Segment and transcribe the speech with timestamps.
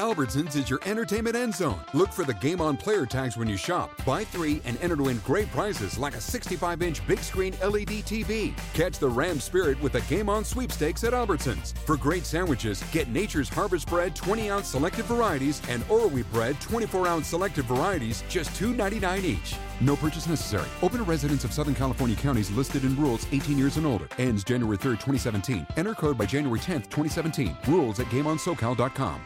[0.00, 1.78] Albertsons is your entertainment end zone.
[1.92, 3.90] Look for the game on player tags when you shop.
[4.06, 8.02] Buy three and enter to win great prizes like a 65 inch big screen LED
[8.08, 8.54] TV.
[8.72, 11.76] Catch the Ram spirit with the game on sweepstakes at Albertsons.
[11.84, 17.06] For great sandwiches, get Nature's Harvest Bread 20 ounce selected varieties and Wheat Bread 24
[17.06, 19.56] ounce selected varieties, just $2.99 each.
[19.82, 20.68] No purchase necessary.
[20.80, 24.08] Open to residents of Southern California counties listed in rules 18 years and older.
[24.16, 25.66] Ends January 3rd, 2017.
[25.76, 27.54] Enter code by January 10th, 2017.
[27.68, 29.20] Rules at GameOnSoCal.com.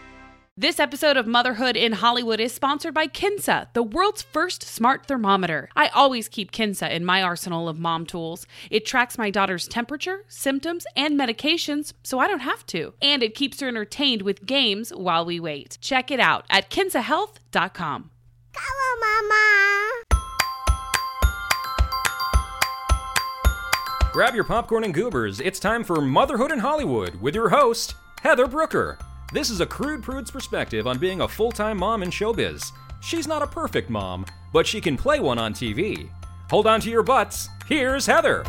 [0.57, 5.69] This episode of Motherhood in Hollywood is sponsored by Kinsa, the world's first smart thermometer.
[5.75, 8.47] I always keep Kinsa in my arsenal of mom tools.
[8.71, 12.95] It tracks my daughter's temperature, symptoms, and medications so I don't have to.
[13.03, 15.77] And it keeps her entertained with games while we wait.
[15.81, 18.11] Check it out at kinsahealth.com.
[18.53, 20.05] Come on, Mama.
[24.13, 25.41] Grab your popcorn and goobers.
[25.41, 28.99] It's time for Motherhood in Hollywood with your host, Heather Brooker.
[29.35, 32.71] This is a crude prude's perspective on being a full time mom in showbiz.
[33.01, 36.09] She's not a perfect mom, but she can play one on TV.
[36.51, 37.49] Hold on to your butts.
[37.67, 38.45] Here's Heather.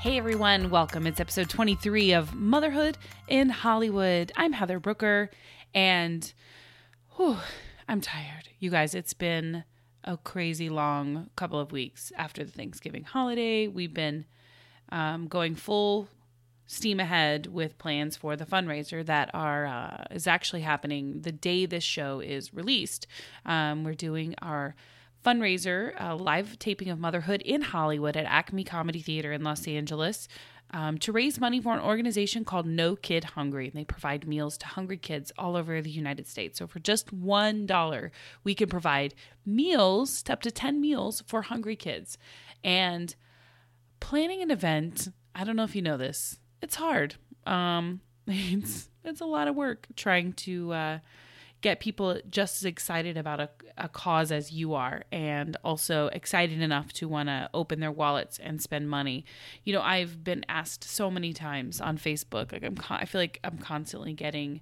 [0.00, 1.06] Hey everyone, welcome.
[1.06, 4.32] It's episode 23 of Motherhood in Hollywood.
[4.34, 5.30] I'm Heather Brooker,
[5.72, 6.32] and
[7.14, 7.36] whew,
[7.86, 8.48] I'm tired.
[8.58, 9.62] You guys, it's been
[10.02, 13.68] a crazy long couple of weeks after the Thanksgiving holiday.
[13.68, 14.24] We've been
[14.90, 16.08] um, going full
[16.70, 21.66] steam ahead with plans for the fundraiser that are uh, is actually happening the day
[21.66, 23.08] this show is released.
[23.44, 24.76] Um, we're doing our
[25.26, 30.28] fundraiser, a live taping of Motherhood in Hollywood at Acme Comedy Theater in Los Angeles.
[30.72, 33.66] Um, to raise money for an organization called No Kid Hungry.
[33.66, 36.60] And they provide meals to hungry kids all over the United States.
[36.60, 38.10] So for just $1,
[38.44, 42.16] we can provide meals up to 10 meals for hungry kids.
[42.62, 43.16] And
[43.98, 47.16] planning an event, I don't know if you know this, it's hard.
[47.46, 50.98] Um, it's it's a lot of work trying to uh,
[51.62, 56.60] get people just as excited about a, a cause as you are, and also excited
[56.60, 59.24] enough to want to open their wallets and spend money.
[59.64, 62.52] You know, I've been asked so many times on Facebook.
[62.52, 64.60] Like I'm, con- I feel like I'm constantly getting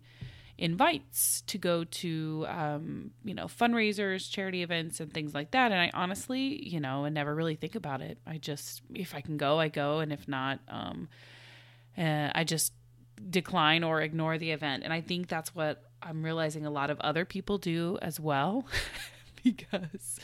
[0.58, 5.80] invites to go to um, you know fundraisers charity events and things like that and
[5.80, 9.36] i honestly you know and never really think about it i just if i can
[9.36, 11.08] go i go and if not um,
[11.98, 12.72] uh, I just
[13.30, 14.84] decline or ignore the event.
[14.84, 18.66] And I think that's what I'm realizing a lot of other people do as well
[19.44, 20.20] because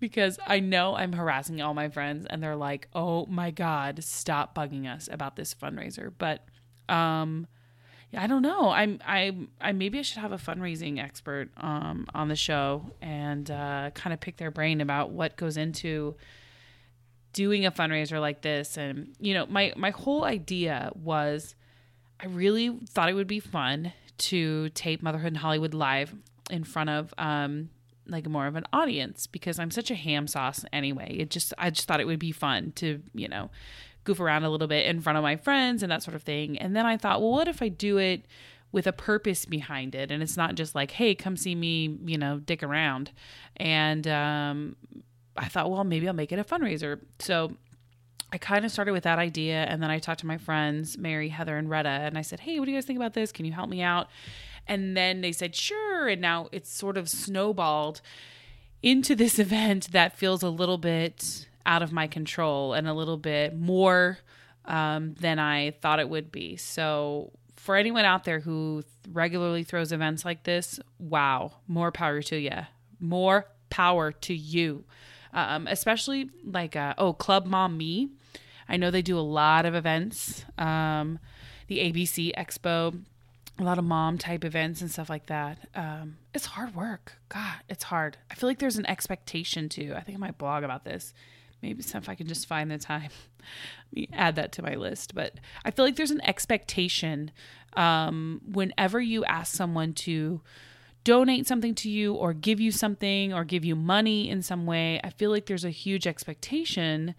[0.00, 4.54] because I know I'm harassing all my friends and they're like, "Oh my god, stop
[4.54, 6.44] bugging us about this fundraiser." But
[6.88, 7.46] um
[8.16, 8.70] I don't know.
[8.70, 13.50] I'm I I maybe I should have a fundraising expert um on the show and
[13.50, 16.16] uh kind of pick their brain about what goes into
[17.34, 18.78] doing a fundraiser like this.
[18.78, 21.54] And you know my my whole idea was
[22.20, 26.14] i really thought it would be fun to tape motherhood in hollywood live
[26.50, 27.68] in front of um
[28.06, 31.16] like more of an audience because i'm such a ham sauce anyway.
[31.18, 33.50] It just i just thought it would be fun to you know
[34.04, 36.58] goof around a little bit in front of my friends and that sort of thing.
[36.58, 38.26] And then i thought well what if i do it
[38.72, 40.10] with a purpose behind it?
[40.10, 43.10] And it's not just like hey come see me you know dick around.
[43.56, 44.76] And um
[45.36, 47.00] I thought, well, maybe I'll make it a fundraiser.
[47.18, 47.56] So
[48.32, 49.64] I kind of started with that idea.
[49.64, 52.58] And then I talked to my friends, Mary, Heather, and Retta, and I said, hey,
[52.58, 53.32] what do you guys think about this?
[53.32, 54.08] Can you help me out?
[54.66, 56.08] And then they said, sure.
[56.08, 58.00] And now it's sort of snowballed
[58.82, 63.16] into this event that feels a little bit out of my control and a little
[63.16, 64.18] bit more
[64.64, 66.56] um, than I thought it would be.
[66.56, 72.36] So, for anyone out there who regularly throws events like this, wow, more power to
[72.36, 72.50] you.
[73.00, 74.84] More power to you
[75.34, 78.08] um, especially like uh, oh Club MomMe.
[78.68, 80.44] I know they do a lot of events.
[80.56, 81.18] Um,
[81.66, 83.02] the ABC Expo,
[83.58, 85.68] a lot of mom type events and stuff like that.
[85.74, 87.14] Um, it's hard work.
[87.28, 88.16] God, it's hard.
[88.30, 89.92] I feel like there's an expectation too.
[89.94, 91.12] I think I might blog about this.
[91.62, 93.10] Maybe if I can just find the time,
[94.12, 95.14] add that to my list.
[95.14, 95.34] But
[95.64, 97.30] I feel like there's an expectation
[97.74, 100.40] um, whenever you ask someone to
[101.04, 105.00] donate something to you or give you something or give you money in some way,
[105.04, 107.14] I feel like there's a huge expectation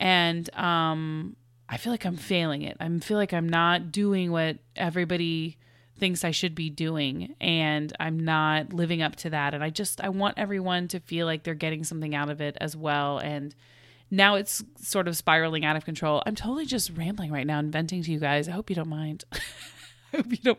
[0.00, 1.36] and um
[1.70, 2.78] I feel like I'm failing it.
[2.80, 5.58] I feel like I'm not doing what everybody
[5.98, 10.00] thinks I should be doing and I'm not living up to that and I just
[10.00, 13.54] I want everyone to feel like they're getting something out of it as well and
[14.10, 16.22] now it's sort of spiraling out of control.
[16.24, 18.48] I'm totally just rambling right now and venting to you guys.
[18.48, 19.24] I hope you don't mind.
[20.16, 20.58] hope you don't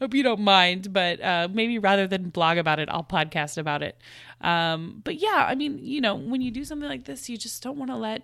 [0.00, 3.82] hope you don't mind but uh, maybe rather than blog about it i'll podcast about
[3.82, 3.96] it
[4.40, 7.62] um, but yeah i mean you know when you do something like this you just
[7.62, 8.22] don't want to let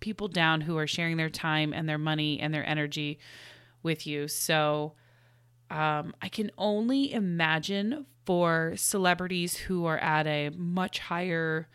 [0.00, 3.18] people down who are sharing their time and their money and their energy
[3.82, 4.28] with you.
[4.28, 4.94] So
[5.70, 11.68] um, I can only imagine for celebrities who are at a much higher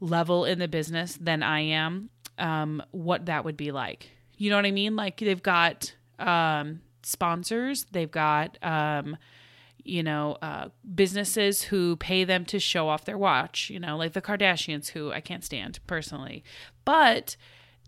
[0.00, 4.10] level in the business than I am, um, what that would be like.
[4.36, 4.96] You know what I mean?
[4.96, 9.16] Like they've got um, sponsors, they've got, um,
[9.82, 14.12] you know, uh, businesses who pay them to show off their watch, you know, like
[14.12, 16.42] the Kardashians, who I can't stand personally.
[16.84, 17.36] But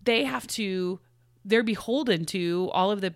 [0.03, 0.99] they have to,
[1.43, 3.15] they're beholden to all of the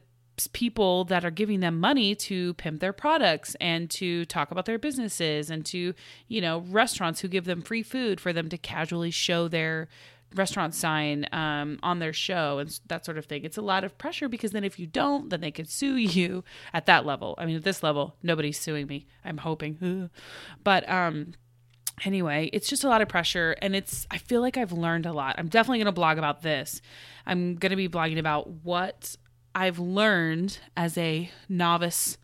[0.53, 4.79] people that are giving them money to pimp their products and to talk about their
[4.79, 5.93] businesses and to,
[6.27, 9.87] you know, restaurants who give them free food for them to casually show their
[10.35, 13.43] restaurant sign um, on their show and that sort of thing.
[13.43, 16.43] It's a lot of pressure because then if you don't, then they could sue you
[16.73, 17.35] at that level.
[17.37, 19.07] I mean, at this level, nobody's suing me.
[19.25, 20.09] I'm hoping,
[20.63, 21.33] but um,
[22.05, 24.07] anyway, it's just a lot of pressure, and it's.
[24.11, 25.35] I feel like I've learned a lot.
[25.37, 26.81] I'm definitely going to blog about this.
[27.25, 29.15] I'm going to be blogging about what
[29.53, 32.17] I've learned as a novice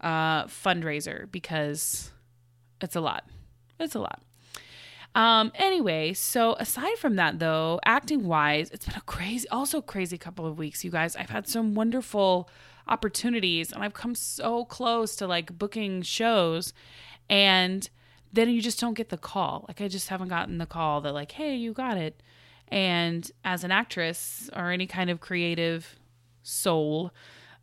[0.00, 2.12] uh, fundraiser because
[2.80, 3.24] it's a lot.
[3.78, 4.22] It's a lot.
[5.16, 10.18] Um, anyway, so aside from that though, acting wise, it's been a crazy, also crazy
[10.18, 11.16] couple of weeks, you guys.
[11.16, 12.50] I've had some wonderful
[12.86, 16.74] opportunities and I've come so close to like booking shows
[17.30, 17.88] and
[18.30, 19.64] then you just don't get the call.
[19.66, 22.22] Like I just haven't gotten the call that like, hey, you got it.
[22.68, 25.98] And as an actress or any kind of creative
[26.42, 27.10] soul,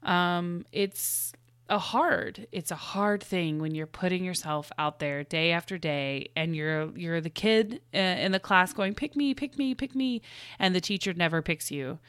[0.01, 1.33] um, it's
[1.69, 6.29] a hard it's a hard thing when you're putting yourself out there day after day
[6.35, 9.95] and you're you're the kid uh, in the class going pick me pick me pick
[9.95, 10.21] me
[10.59, 11.99] and the teacher never picks you.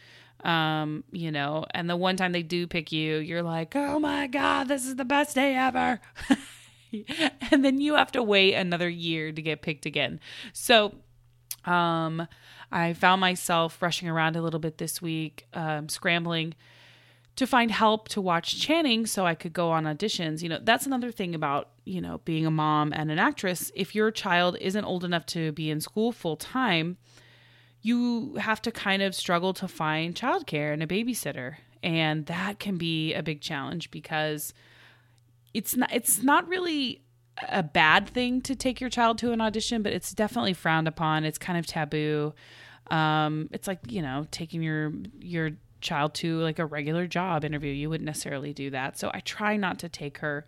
[0.43, 4.27] Um you know and the one time they do pick you you're like oh my
[4.27, 6.01] god this is the best day ever.
[7.51, 10.21] And then you have to wait another year to get picked again.
[10.53, 10.95] So
[11.65, 12.29] um
[12.71, 16.55] i found myself rushing around a little bit this week um scrambling
[17.37, 20.43] to find help to watch Channing so I could go on auditions.
[20.43, 23.73] You know, that's another thing about, you know, being a mom and an actress.
[23.75, 26.97] If your child isn't old enough to be in school full time,
[27.83, 31.57] you have to kind of struggle to find childcare and a babysitter.
[31.83, 34.55] And that can be a big challenge because
[35.53, 37.03] it's not it's not really
[37.49, 41.25] a bad thing to take your child to an audition, but it's definitely frowned upon.
[41.25, 42.33] It's kind of taboo.
[42.91, 45.51] Um, it's like, you know, taking your your
[45.85, 47.73] child to like a regular job interview.
[47.73, 48.99] You wouldn't necessarily do that.
[48.99, 50.45] So I try not to take her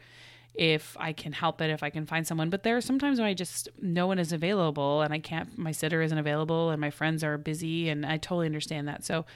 [0.57, 2.49] if I can help it, if I can find someone.
[2.49, 5.71] But there are sometimes when I just, no one is available and I can't, my
[5.71, 9.05] sitter isn't available and my friends are busy and I totally understand that.
[9.05, 9.27] So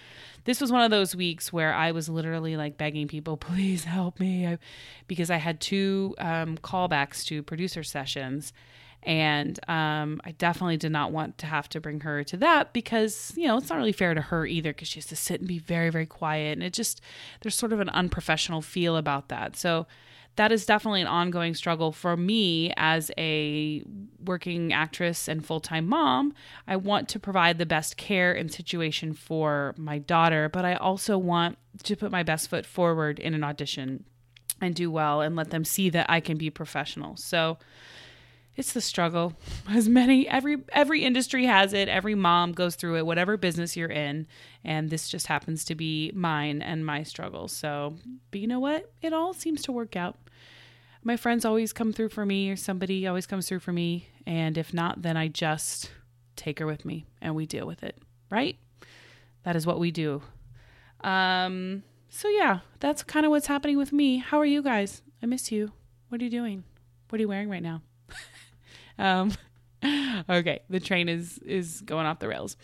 [0.44, 4.18] this was one of those weeks where I was literally like begging people, please help
[4.18, 4.46] me.
[4.46, 4.58] I,
[5.06, 8.52] because I had two um, callbacks to producer sessions
[9.02, 13.32] and um, I definitely did not want to have to bring her to that because,
[13.34, 15.48] you know, it's not really fair to her either because she has to sit and
[15.48, 16.52] be very, very quiet.
[16.52, 17.00] And it just,
[17.40, 19.56] there's sort of an unprofessional feel about that.
[19.56, 19.86] So
[20.36, 23.82] that is definitely an ongoing struggle for me as a
[24.24, 26.34] working actress and full time mom.
[26.66, 31.18] I want to provide the best care and situation for my daughter, but I also
[31.18, 34.04] want to put my best foot forward in an audition
[34.60, 37.16] and do well and let them see that I can be professional.
[37.16, 37.58] So,
[38.56, 39.34] it's the struggle.
[39.68, 41.88] As many every every industry has it.
[41.88, 44.26] Every mom goes through it whatever business you're in.
[44.64, 47.48] And this just happens to be mine and my struggle.
[47.48, 47.96] So
[48.30, 48.92] but you know what?
[49.02, 50.18] It all seems to work out.
[51.02, 52.50] My friends always come through for me.
[52.50, 54.08] Or somebody always comes through for me.
[54.26, 55.90] And if not then i just
[56.36, 57.96] take her with me and we deal with it.
[58.30, 58.58] Right?
[59.44, 60.22] That is what we do.
[61.02, 64.18] Um so yeah that's kind of what's happening with me.
[64.18, 65.02] How are you guys?
[65.22, 65.72] I miss you.
[66.08, 66.64] What are you doing?
[67.08, 67.82] What are you wearing right now
[69.00, 69.32] um,
[70.30, 72.56] okay, the train is is going off the rails.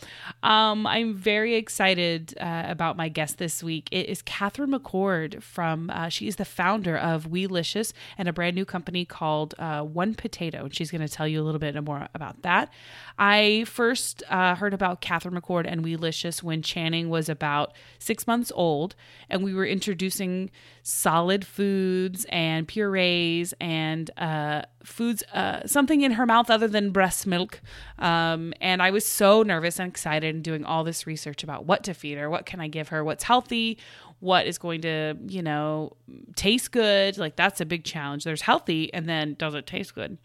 [0.42, 3.88] Um, I'm very excited uh, about my guest this week.
[3.90, 5.90] It is Catherine McCord from.
[5.90, 10.14] Uh, she is the founder of Weelicious and a brand new company called uh, One
[10.14, 12.70] Potato, and she's going to tell you a little bit more about that.
[13.18, 18.52] I first uh, heard about Catherine McCord and Weelicious when Channing was about six months
[18.54, 18.94] old,
[19.30, 20.50] and we were introducing
[20.82, 27.24] solid foods and purees and uh, foods, uh, something in her mouth other than breast
[27.24, 27.60] milk.
[28.00, 31.84] Um, and I was so nervous and excited and doing all this research about what
[31.84, 33.78] to feed her, what can I give her, what's healthy,
[34.18, 35.92] what is going to, you know,
[36.34, 37.16] taste good.
[37.16, 38.24] Like that's a big challenge.
[38.24, 40.18] There's healthy and then does it taste good?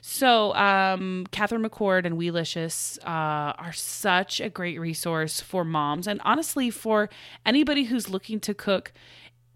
[0.00, 6.18] So, um, Catherine McCord and Weelicious uh, are such a great resource for moms and
[6.24, 7.10] honestly for
[7.44, 8.94] anybody who's looking to cook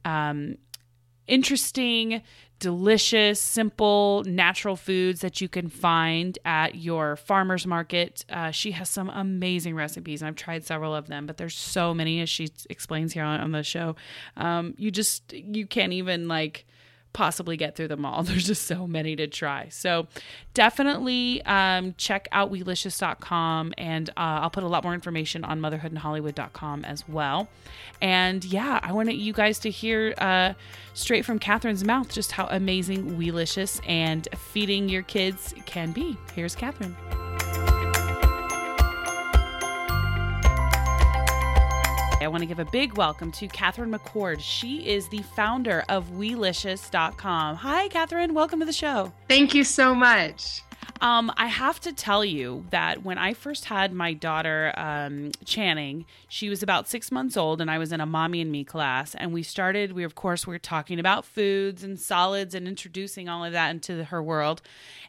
[0.05, 0.59] um,
[1.27, 2.23] interesting,
[2.59, 8.25] delicious, simple, natural foods that you can find at your farmer's market.
[8.31, 10.23] Uh, she has some amazing recipes.
[10.23, 13.53] I've tried several of them, but there's so many, as she explains here on, on
[13.53, 13.97] the show.
[14.37, 16.67] Um, you just, you can't even like
[17.17, 18.23] possibly get through them all.
[18.23, 19.69] There's just so many to try.
[19.71, 20.07] So
[20.55, 26.85] definitely um, check out weelicious.com and uh, I'll put a lot more information on motherhoodinhollywood.com
[26.85, 27.49] as well.
[28.03, 30.53] And yeah, I wanted you guys to hear uh,
[30.93, 36.19] straight from Catherine's mouth just how amazing Weelicious and feeding your kids can be.
[36.35, 36.95] Here's Catherine.
[42.27, 44.41] I want to give a big welcome to Catherine McCord.
[44.41, 47.55] She is the founder of Weelicious.com.
[47.55, 48.35] Hi, Catherine.
[48.35, 49.13] Welcome to the show.
[49.29, 50.63] Thank you so much.
[51.01, 56.05] Um, I have to tell you that when I first had my daughter, um, Channing,
[56.27, 59.15] she was about six months old, and I was in a mommy and me class.
[59.15, 63.29] And we started, we, of course, we were talking about foods and solids and introducing
[63.29, 64.63] all of that into her world.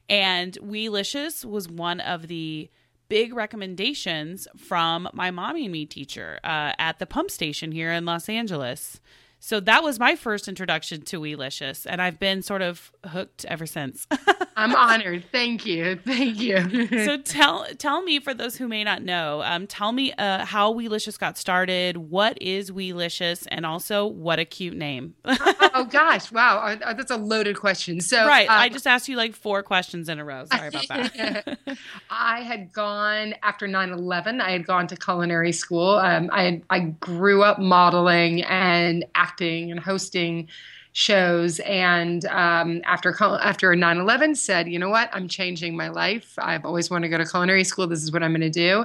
[0.08, 2.70] And Weelicious was one of the
[3.10, 8.06] big recommendations from my mommy and me teacher uh, at the pump station here in
[8.06, 9.00] Los Angeles.
[9.48, 13.66] So that was my first introduction to Weelicious, and I've been sort of hooked ever
[13.66, 14.06] since.
[14.58, 15.24] I'm honored.
[15.32, 15.96] Thank you.
[15.96, 16.88] Thank you.
[17.06, 20.74] so tell tell me, for those who may not know, um, tell me uh, how
[20.74, 21.96] Weelicious got started.
[21.96, 25.16] What is Weelicious, and also what a cute name.
[25.26, 28.02] oh gosh, wow, uh, uh, that's a loaded question.
[28.02, 30.44] So right, um, I just asked you like four questions in a row.
[30.52, 31.58] Sorry about that.
[32.10, 34.42] I had gone after 9/11.
[34.42, 35.92] I had gone to culinary school.
[35.92, 40.48] Um, I I grew up modeling and acting and hosting
[40.98, 41.60] shows.
[41.60, 45.12] And um, after after 9-11 said you know what?
[45.14, 46.34] I'm changing my life.
[46.40, 47.86] I've always wanted to go to culinary school.
[47.86, 48.80] This is what i'm going to do.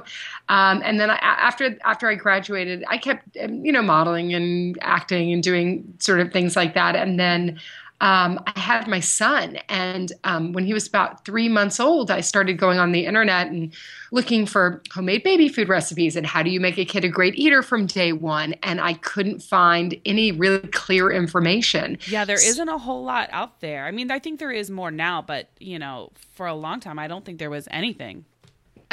[0.47, 4.77] Um, and then I, after after i graduated i kept um, you know modeling and
[4.81, 6.95] acting and doing sort of things like that.
[6.95, 7.59] And then
[8.03, 12.19] um, I had my son, and um, when he was about three months old, I
[12.19, 13.73] started going on the internet and
[14.11, 17.35] looking for homemade baby food recipes and how do you make a kid a great
[17.35, 18.55] eater from day one.
[18.61, 21.97] And I couldn't find any really clear information.
[22.07, 23.85] Yeah, there isn't a whole lot out there.
[23.85, 26.99] I mean, I think there is more now, but you know, for a long time,
[26.99, 28.25] I don't think there was anything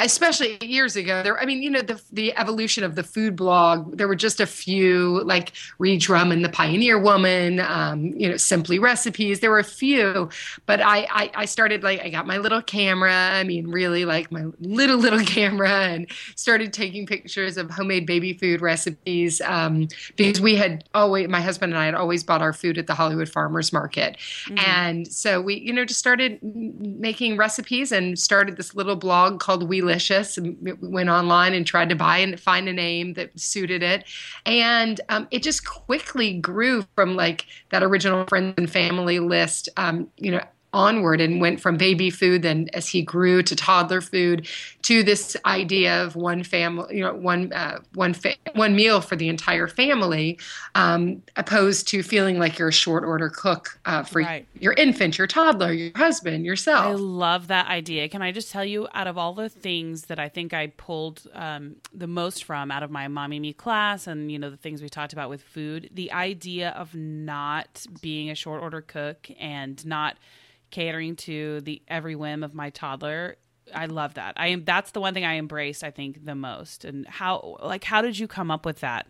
[0.03, 3.97] especially years ago there i mean you know the the evolution of the food blog
[3.97, 8.37] there were just a few like reed Ree and the pioneer woman um, you know
[8.37, 10.29] simply recipes there were a few
[10.65, 14.31] but I, I i started like i got my little camera i mean really like
[14.31, 20.41] my little little camera and started taking pictures of homemade baby food recipes um, because
[20.41, 23.29] we had always my husband and i had always bought our food at the hollywood
[23.29, 24.57] farmers market mm-hmm.
[24.59, 29.67] and so we you know just started making recipes and started this little blog called
[29.67, 30.37] we delicious.
[30.37, 34.05] And went online and tried to buy and find a name that suited it,
[34.45, 39.69] and um, it just quickly grew from like that original friends and family list.
[39.77, 43.99] Um, you know, onward and went from baby food then as he grew to toddler
[43.99, 44.47] food
[44.81, 49.17] to this idea of one family you know one uh, one fa- one meal for
[49.17, 50.39] the entire family
[50.75, 54.47] um, opposed to feeling like you're a short order cook uh, for right.
[54.59, 58.63] your infant your toddler your husband yourself i love that idea can i just tell
[58.63, 62.71] you out of all the things that i think i pulled um, the most from
[62.71, 65.41] out of my mommy me class and you know the things we talked about with
[65.41, 70.15] food the idea of not being a short order cook and not
[70.71, 73.37] catering to the every whim of my toddler
[73.73, 74.33] I love that.
[74.37, 76.85] I am that's the one thing I embraced I think the most.
[76.85, 79.07] And how like how did you come up with that?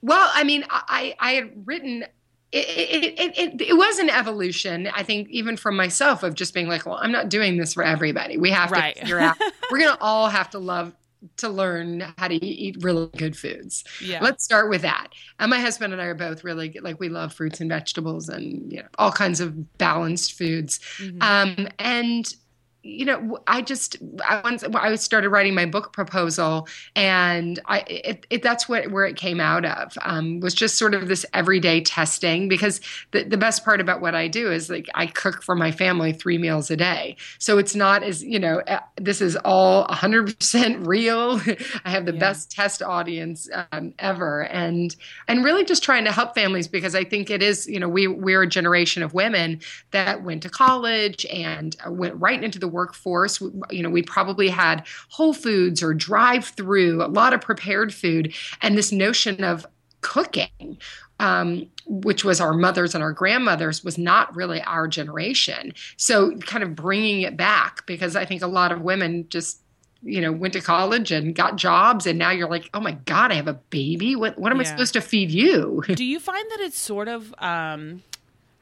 [0.00, 2.04] Well, I mean, I I had written
[2.52, 6.68] it, it, it, it, was an evolution, I think, even from myself of just being
[6.68, 8.36] like, well, I'm not doing this for everybody.
[8.36, 8.94] We have right.
[8.94, 9.38] to figure out,
[9.70, 10.94] we're going to all have to love
[11.38, 13.84] to learn how to eat really good foods.
[14.00, 14.22] Yeah.
[14.22, 15.08] Let's start with that.
[15.38, 18.72] And my husband and I are both really like we love fruits and vegetables and
[18.72, 20.80] you know all kinds of balanced foods.
[20.98, 21.22] Mm-hmm.
[21.22, 22.32] Um, and
[22.82, 23.96] you know, I just
[24.28, 29.06] I once I started writing my book proposal, and I it, it that's what where
[29.06, 32.80] it came out of um, was just sort of this everyday testing because
[33.12, 36.12] the the best part about what I do is like I cook for my family
[36.12, 40.38] three meals a day, so it's not as you know uh, this is all 100
[40.38, 41.40] percent real.
[41.84, 42.18] I have the yeah.
[42.18, 44.94] best test audience um, ever, and
[45.28, 48.08] and really just trying to help families because I think it is you know we
[48.08, 49.60] we're a generation of women
[49.92, 53.40] that went to college and uh, went right into the workforce.
[53.70, 58.34] You know, we probably had Whole Foods or drive through, a lot of prepared food,
[58.60, 59.66] and this notion of
[60.00, 60.78] cooking.
[61.20, 65.72] Um, which was our mothers and our grandmothers, was not really our generation.
[65.96, 69.62] So, kind of bringing it back because I think a lot of women just
[70.02, 73.30] you know went to college and got jobs and now you're like oh my god
[73.30, 74.62] i have a baby what what am yeah.
[74.62, 78.02] i supposed to feed you do you find that it's sort of um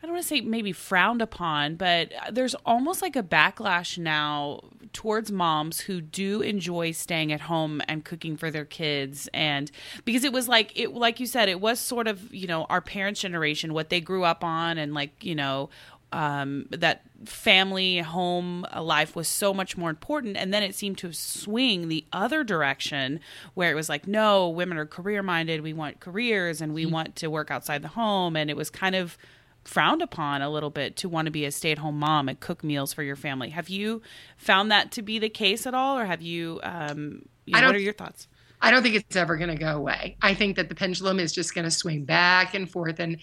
[0.03, 4.61] I don't want to say maybe frowned upon, but there's almost like a backlash now
[4.95, 9.29] towards moms who do enjoy staying at home and cooking for their kids.
[9.35, 9.71] And
[10.07, 12.81] because it was like it like you said it was sort of, you know, our
[12.81, 15.69] parents' generation what they grew up on and like, you know,
[16.13, 20.37] um, that family home life was so much more important.
[20.37, 23.21] And then it seemed to swing the other direction
[23.55, 26.95] where it was like no women are career minded we want careers and we mm-hmm.
[26.95, 28.35] want to work outside the home.
[28.35, 29.19] And it was kind of
[29.65, 32.93] frowned upon a little bit to want to be a stay-at-home mom and cook meals
[32.93, 34.01] for your family have you
[34.37, 37.75] found that to be the case at all or have you um you know, what
[37.75, 38.27] are your thoughts
[38.63, 40.17] I don't think it's ever going to go away.
[40.21, 43.01] I think that the pendulum is just going to swing back and forth.
[43.01, 43.19] And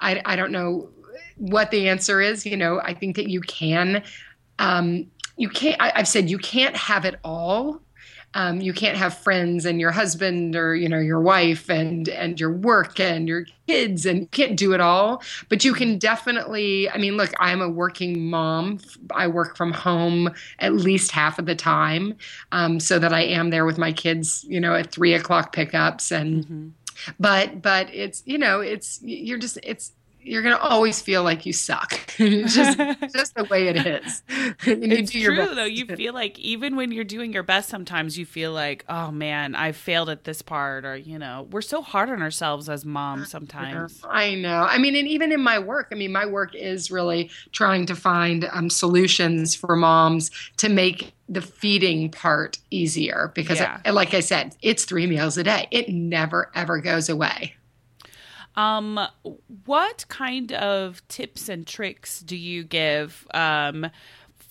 [0.00, 0.90] I, I don't know
[1.36, 2.44] what the answer is.
[2.44, 4.02] You know, I think that you can,
[4.58, 5.06] um,
[5.36, 7.80] you can't, I, have said you can't have it all.
[8.34, 12.40] Um, you can't have friends and your husband or you know your wife and and
[12.40, 16.90] your work and your kids and you can't do it all but you can definitely
[16.90, 18.78] i mean look i'm a working mom
[19.14, 22.14] i work from home at least half of the time
[22.52, 26.10] um, so that i am there with my kids you know at three o'clock pickups
[26.10, 26.68] and mm-hmm.
[27.20, 29.92] but but it's you know it's you're just it's
[30.24, 31.98] you're gonna always feel like you suck.
[32.16, 32.78] just
[33.14, 34.22] just the way it is.
[34.28, 35.64] it's true though.
[35.64, 39.54] You feel like even when you're doing your best, sometimes you feel like, oh man,
[39.54, 43.30] I failed at this part, or you know, we're so hard on ourselves as moms
[43.30, 44.00] sometimes.
[44.08, 44.66] I know.
[44.68, 47.94] I mean, and even in my work, I mean, my work is really trying to
[47.94, 53.80] find um, solutions for moms to make the feeding part easier because, yeah.
[53.84, 55.68] I, like I said, it's three meals a day.
[55.70, 57.54] It never ever goes away.
[58.54, 59.00] Um,
[59.64, 63.88] what kind of tips and tricks do you give um,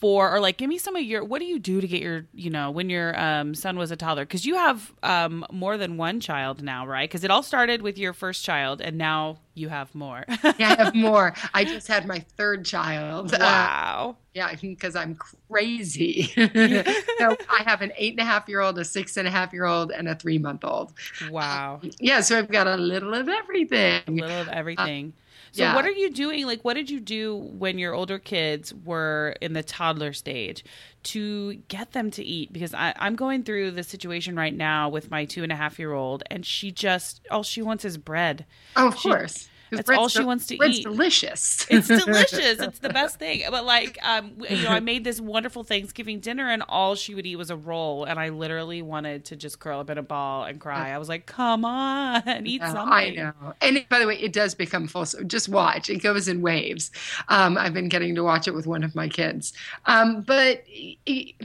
[0.01, 2.25] for, or like, give me some of your, what do you do to get your,
[2.33, 4.25] you know, when your um, son was a toddler?
[4.25, 7.07] Because you have um, more than one child now, right?
[7.07, 10.25] Because it all started with your first child and now you have more.
[10.57, 11.33] yeah, I have more.
[11.53, 13.33] I just had my third child.
[13.33, 14.15] Uh, wow.
[14.17, 16.23] Uh, yeah, because I'm crazy.
[16.35, 16.41] so
[17.49, 19.65] I have an eight and a half year old, a six and a half year
[19.65, 20.93] old, and a three month old.
[21.29, 21.79] Wow.
[21.83, 24.01] Um, yeah, so I've got a little of everything.
[24.07, 25.13] A little of everything.
[25.15, 25.20] Uh,
[25.51, 25.75] so yeah.
[25.75, 26.45] what are you doing?
[26.45, 30.63] Like, what did you do when your older kids were in the toddler stage
[31.03, 32.53] to get them to eat?
[32.53, 35.77] Because I, am going through the situation right now with my two and a half
[35.77, 38.45] year old, and she just all she wants is bread.
[38.77, 39.49] Oh, of she, course.
[39.71, 40.83] That's all she wants to bread's eat.
[40.83, 41.65] delicious.
[41.71, 42.59] It's delicious.
[42.59, 43.43] it's the best thing.
[43.49, 47.25] But like, um, you know, I made this wonderful Thanksgiving dinner, and all she would
[47.25, 50.43] eat was a roll, and I literally wanted to just curl up in a ball
[50.43, 50.91] and cry.
[50.91, 53.53] I was like, "Come on, eat something." I know.
[53.61, 55.05] And by the way, it does become full.
[55.05, 55.89] So just watch.
[55.89, 56.91] It goes in waves.
[57.29, 59.53] Um, I've been getting to watch it with one of my kids.
[59.85, 60.63] Um, but.
[60.67, 61.35] It,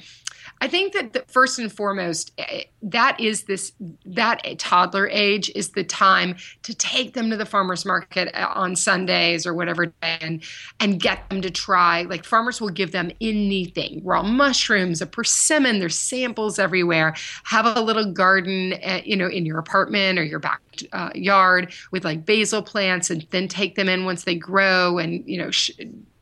[0.61, 3.73] I think that the, first and foremost, eh, that is this
[4.05, 8.75] that toddler age is the time to take them to the farmers market eh, on
[8.77, 10.43] Sundays or whatever day and
[10.81, 12.03] and get them to try.
[12.03, 15.79] Like farmers will give them anything, raw mushrooms, a persimmon.
[15.79, 17.15] There's samples everywhere.
[17.45, 20.61] Have a little garden, uh, you know, in your apartment or your back
[20.93, 21.11] uh,
[21.91, 25.51] with like basil plants, and then take them in once they grow and you know.
[25.51, 25.73] Sh-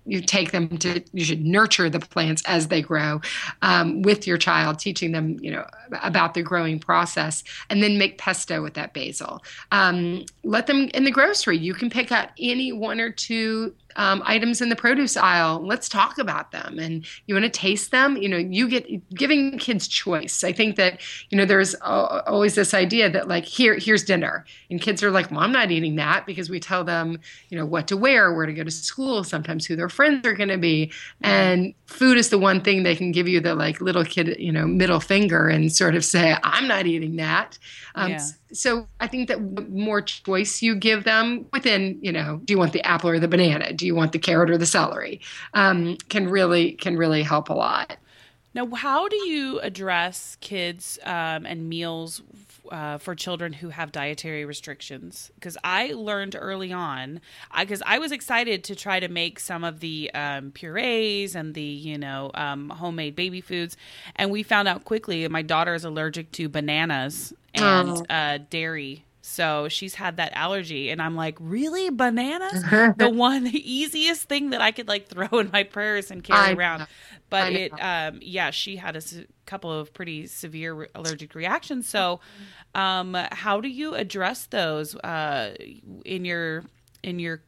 [0.06, 3.20] you take them to you should nurture the plants as they grow
[3.62, 5.66] um, with your child teaching them you know
[6.02, 9.42] about the growing process and then make pesto with that basil.
[9.72, 11.58] Um, let them in the grocery.
[11.58, 15.64] You can pick out any one or two um, items in the produce aisle.
[15.64, 16.78] Let's talk about them.
[16.78, 18.16] And you want to taste them.
[18.16, 20.44] You know, you get giving kids choice.
[20.44, 24.80] I think that you know there's always this idea that like here here's dinner, and
[24.80, 27.88] kids are like, well, I'm not eating that because we tell them you know what
[27.88, 30.92] to wear, where to go to school, sometimes who their friends are going to be,
[31.22, 34.52] and food is the one thing they can give you the like little kid you
[34.52, 37.58] know middle finger and sort of say, I'm not eating that.
[37.94, 38.26] Um, yeah.
[38.54, 42.72] So I think that more choice you give them within, you know, do you want
[42.72, 43.72] the apple or the banana?
[43.72, 45.20] Do you want the carrot or the celery?
[45.54, 47.96] Um, can really can really help a lot.
[48.54, 52.22] Now, how do you address kids um, and meals
[52.70, 55.30] uh, for children who have dietary restrictions?
[55.34, 57.20] Because I learned early on,
[57.58, 61.54] because I, I, was excited to try to make some of the um, purees and
[61.54, 63.76] the you know um, homemade baby foods,
[64.16, 65.26] and we found out quickly.
[65.28, 68.04] My daughter is allergic to bananas and oh.
[68.10, 70.90] uh, dairy so she's had that allergy.
[70.90, 71.88] And I'm like, really?
[71.88, 72.62] Bananas?
[72.98, 76.38] the one, the easiest thing that I could like throw in my purse and carry
[76.38, 76.80] I around.
[76.80, 76.86] Know.
[77.30, 79.02] But it, um, yeah, she had a
[79.46, 81.88] couple of pretty severe allergic reactions.
[81.88, 82.20] So,
[82.74, 85.54] um, how do you address those uh,
[86.04, 86.64] in your
[87.02, 87.42] in your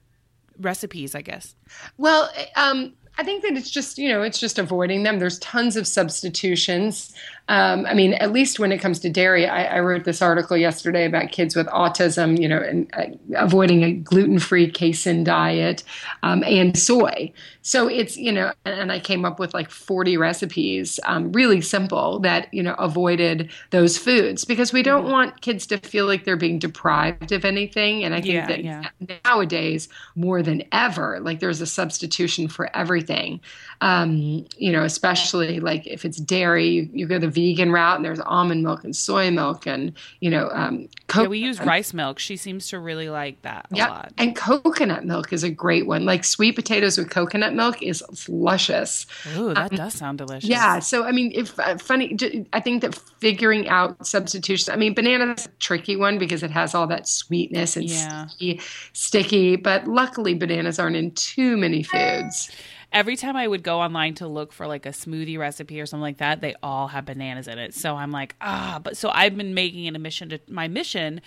[0.58, 1.14] recipes?
[1.14, 1.54] I guess.
[1.98, 5.18] Well, um, I think that it's just, you know, it's just avoiding them.
[5.18, 7.14] There's tons of substitutions.
[7.48, 10.56] Um, I mean, at least when it comes to dairy, I, I, wrote this article
[10.56, 13.06] yesterday about kids with autism, you know, and uh,
[13.36, 15.84] avoiding a gluten-free casein diet
[16.24, 17.32] um, and soy.
[17.62, 21.60] So it's, you know, and, and, I came up with like 40 recipes, um, really
[21.60, 25.12] simple that, you know, avoided those foods because we don't mm-hmm.
[25.12, 28.02] want kids to feel like they're being deprived of anything.
[28.02, 28.84] And I think yeah, that yeah.
[29.24, 33.40] nowadays, more than ever, like there's a substitution for everything.
[33.80, 38.04] Um, you know, especially like if it's dairy, you, you go the vegan route and
[38.04, 42.18] there's almond milk and soy milk and, you know, um, yeah, we use rice milk.
[42.18, 43.90] She seems to really like that a yep.
[43.90, 44.12] lot.
[44.16, 46.06] And coconut milk is a great one.
[46.06, 49.06] Like sweet potatoes with coconut milk is luscious.
[49.36, 50.48] Ooh, that um, does sound delicious.
[50.48, 50.78] Yeah.
[50.78, 52.16] So, I mean, if uh, funny,
[52.54, 56.50] I think that figuring out substitutions, I mean, banana is a tricky one because it
[56.50, 58.26] has all that sweetness and yeah.
[58.26, 58.60] sticky,
[58.94, 62.50] sticky, but luckily bananas aren't in too many foods
[62.92, 66.02] every time I would go online to look for like a smoothie recipe or something
[66.02, 67.74] like that, they all have bananas in it.
[67.74, 71.20] So I'm like, ah, but so I've been making it a mission to my mission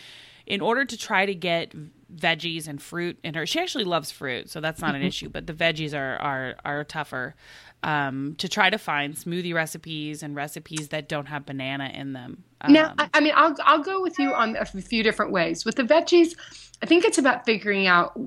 [0.45, 1.73] in order to try to get
[2.13, 3.45] veggies and fruit in her.
[3.45, 5.07] She actually loves fruit, so that's not an mm-hmm.
[5.07, 7.35] issue, but the veggies are are are tougher.
[7.81, 12.43] Um, to try to find smoothie recipes and recipes that don't have banana in them.
[12.61, 15.65] Um, now, I, I mean, I'll I'll go with you on a few different ways.
[15.65, 16.35] With the veggies,
[16.81, 18.19] I think it's about figuring out.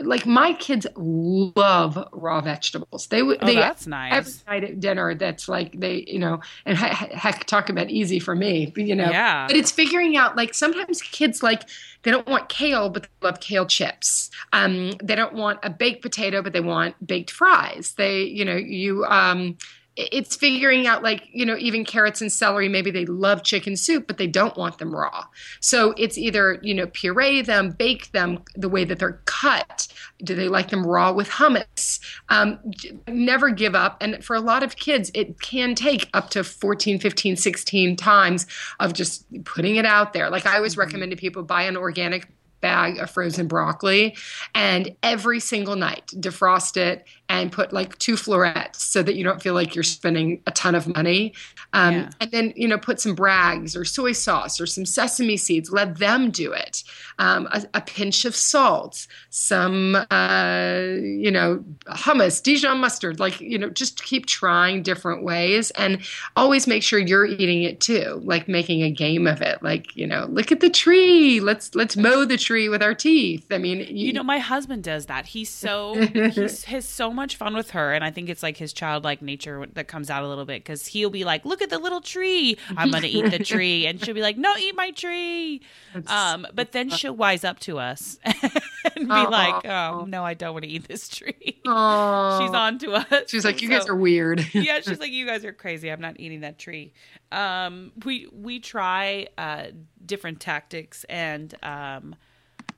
[0.00, 3.06] Like my kids love raw vegetables.
[3.08, 3.38] They would.
[3.42, 4.12] Oh, they, that's nice.
[4.12, 8.34] Every night at dinner, that's like they, you know, and heck, talk about easy for
[8.34, 9.10] me, you know.
[9.10, 9.46] Yeah.
[9.46, 10.36] But it's figuring out.
[10.36, 11.62] Like sometimes kids like
[12.02, 14.30] they don't want kale, but they love kale chips.
[14.52, 17.94] Um, they don't want a baked potato, but they want baked fries.
[17.96, 19.04] They, you know, you.
[19.04, 19.58] Um,
[19.96, 24.06] it's figuring out like you know even carrots and celery maybe they love chicken soup
[24.08, 25.24] but they don't want them raw.
[25.60, 29.88] So it's either you know puree them bake them the way that they're cut.
[30.22, 32.00] Do they like them raw with hummus?
[32.28, 32.58] Um,
[33.06, 33.96] never give up.
[34.00, 38.46] And for a lot of kids it can take up to 14 15 16 times
[38.80, 40.28] of just putting it out there.
[40.28, 40.80] Like i always mm-hmm.
[40.80, 42.28] recommend to people buy an organic
[42.64, 44.16] bag of frozen broccoli
[44.54, 49.42] and every single night defrost it and put like two florets so that you don't
[49.42, 51.34] feel like you're spending a ton of money.
[51.72, 52.10] Um, yeah.
[52.20, 55.98] And then, you know, put some Bragg's or soy sauce or some sesame seeds, let
[55.98, 56.84] them do it.
[57.18, 63.58] Um, a, a, pinch of salt, some, uh, you know, hummus, Dijon mustard, like, you
[63.58, 66.00] know, just keep trying different ways and
[66.36, 69.62] always make sure you're eating it too, like making a game of it.
[69.62, 71.40] Like, you know, look at the tree.
[71.40, 73.46] Let's, let's mow the tree with our teeth.
[73.50, 75.26] I mean, you, you know, my husband does that.
[75.26, 78.72] He's so, he's, has so much fun with her, and I think it's like his
[78.72, 81.78] childlike nature that comes out a little bit because he'll be like, "Look at the
[81.78, 82.56] little tree!
[82.76, 85.62] I'm gonna eat the tree," and she'll be like, "No, eat my tree."
[86.06, 90.52] Um, but then she'll wise up to us and be like, "Oh no, I don't
[90.52, 92.40] want to eat this tree." Aww.
[92.40, 93.30] She's on to us.
[93.30, 95.90] She's like, "You so, guys are weird." yeah, she's like, "You guys are crazy.
[95.90, 96.92] I'm not eating that tree."
[97.32, 99.66] Um, we we try uh,
[100.04, 101.54] different tactics and.
[101.62, 102.14] Um,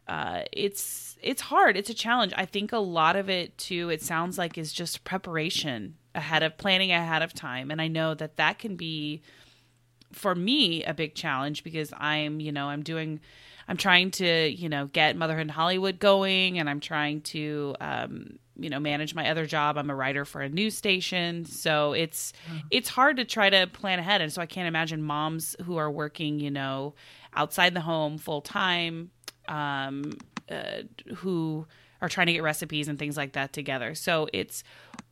[0.09, 1.77] uh, it's it's hard.
[1.77, 2.33] It's a challenge.
[2.37, 3.91] I think a lot of it too.
[3.91, 8.15] It sounds like is just preparation ahead of planning ahead of time, and I know
[8.15, 9.23] that that can be
[10.13, 13.21] for me a big challenge because I'm you know I'm doing
[13.69, 18.39] I'm trying to you know get Motherhood in Hollywood going, and I'm trying to um,
[18.57, 19.77] you know manage my other job.
[19.77, 22.63] I'm a writer for a news station, so it's mm.
[22.71, 25.91] it's hard to try to plan ahead, and so I can't imagine moms who are
[25.91, 26.95] working you know
[27.35, 29.11] outside the home full time
[29.49, 30.17] um,
[30.51, 30.83] uh,
[31.17, 31.67] who
[32.01, 33.95] are trying to get recipes and things like that together.
[33.95, 34.63] So it's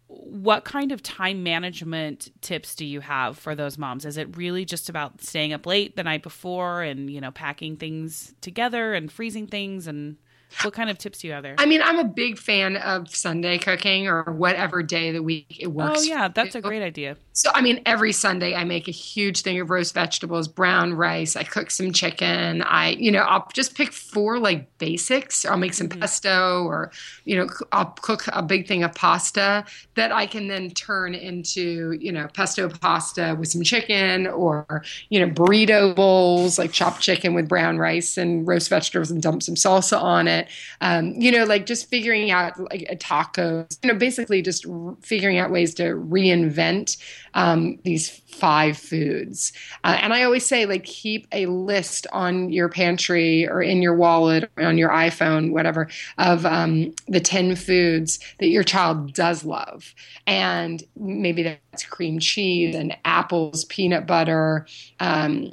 [0.06, 4.04] what kind of time management tips do you have for those moms?
[4.04, 7.76] Is it really just about staying up late the night before and you know packing
[7.76, 10.16] things together and freezing things and
[10.62, 11.56] what kind of tips do you have there?
[11.58, 15.56] I mean, I'm a big fan of Sunday cooking or whatever day of the week
[15.58, 16.00] it works.
[16.00, 17.16] Oh yeah, that's a great idea.
[17.36, 21.34] So I mean, every Sunday I make a huge thing of roast vegetables, brown rice.
[21.34, 22.62] I cook some chicken.
[22.62, 25.44] I, you know, I'll just pick four like basics.
[25.44, 25.98] I'll make some mm-hmm.
[25.98, 26.92] pesto, or
[27.24, 29.64] you know, I'll cook a big thing of pasta
[29.96, 35.18] that I can then turn into, you know, pesto pasta with some chicken, or you
[35.18, 39.56] know, burrito bowls like chopped chicken with brown rice and roast vegetables, and dump some
[39.56, 40.46] salsa on it.
[40.80, 43.66] Um, you know, like just figuring out like a taco.
[43.82, 46.96] You know, basically just r- figuring out ways to reinvent
[47.34, 49.52] um, these five foods.
[49.82, 53.94] Uh, and I always say, like, keep a list on your pantry or in your
[53.94, 59.44] wallet or on your iPhone, whatever, of um, the 10 foods that your child does
[59.44, 59.94] love.
[60.26, 64.66] And maybe that's cream cheese and apples, peanut butter.
[65.00, 65.50] Um,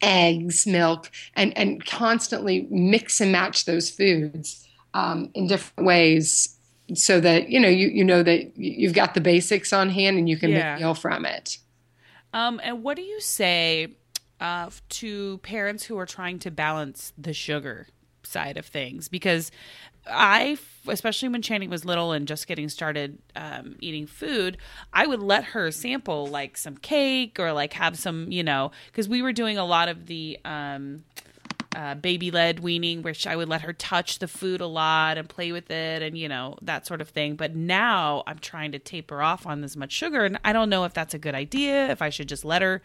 [0.00, 6.57] eggs, milk, and and constantly mix and match those foods um, in different ways
[6.94, 10.28] so that you know you you know that you've got the basics on hand and
[10.28, 10.74] you can yeah.
[10.74, 11.58] make meal from it.
[12.32, 13.94] Um, and what do you say
[14.40, 17.88] uh, to parents who are trying to balance the sugar
[18.22, 19.08] side of things?
[19.08, 19.50] Because
[20.10, 24.58] I, especially when Channing was little and just getting started um, eating food,
[24.92, 29.08] I would let her sample like some cake or like have some, you know, because
[29.08, 31.04] we were doing a lot of the um,
[31.78, 35.28] uh, baby led weaning, which I would let her touch the food a lot and
[35.28, 37.36] play with it and, you know, that sort of thing.
[37.36, 40.24] But now I'm trying to taper off on this much sugar.
[40.24, 42.82] And I don't know if that's a good idea, if I should just let her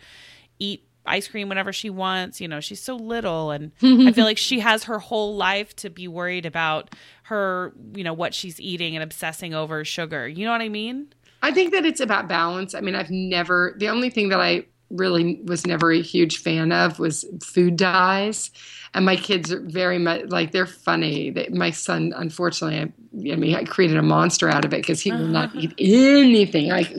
[0.60, 2.40] eat ice cream whenever she wants.
[2.40, 5.90] You know, she's so little and I feel like she has her whole life to
[5.90, 10.28] be worried about her, you know, what she's eating and obsessing over sugar.
[10.28, 11.12] You know what I mean?
[11.42, 12.76] I think that it's about balance.
[12.76, 16.72] I mean, I've never, the only thing that I really was never a huge fan
[16.72, 18.52] of was food dyes
[18.94, 21.32] and my kids are very much like they're funny.
[21.32, 25.02] They, my son, unfortunately, I, I, mean, I created a monster out of it because
[25.02, 26.70] he will not eat anything.
[26.70, 26.92] Like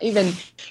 [0.00, 0.28] even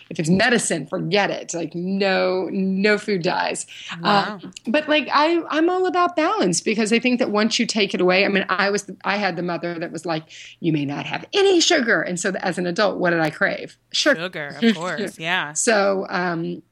[0.10, 1.54] if it's medicine, forget it.
[1.54, 3.66] Like no, no food dyes.
[4.02, 4.40] Wow.
[4.44, 7.94] Um, but like I, I'm all about balance because I think that once you take
[7.94, 10.24] it away, I mean, I was, I had the mother that was like,
[10.60, 13.78] you may not have any sugar, and so as an adult, what did I crave?
[13.92, 15.54] Sugar, sugar of course, yeah.
[15.54, 16.08] So.
[16.10, 16.64] um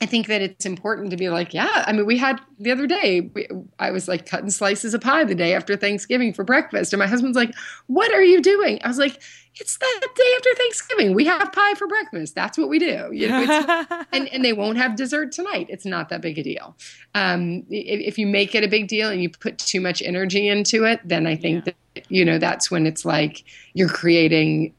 [0.00, 1.84] I think that it's important to be like, yeah.
[1.86, 3.48] I mean, we had the other day, we,
[3.80, 6.92] I was like cutting slices of pie the day after Thanksgiving for breakfast.
[6.92, 7.52] And my husband's like,
[7.88, 8.78] what are you doing?
[8.84, 9.20] I was like,
[9.60, 11.14] it's the day after Thanksgiving.
[11.14, 12.36] We have pie for breakfast.
[12.36, 13.08] That's what we do.
[13.12, 15.66] You know, and, and they won't have dessert tonight.
[15.68, 16.76] It's not that big a deal.
[17.16, 20.48] Um, if, if, you make it a big deal and you put too much energy
[20.48, 21.72] into it, then I think yeah.
[21.94, 23.42] that, you know, that's when it's like
[23.74, 24.74] you're creating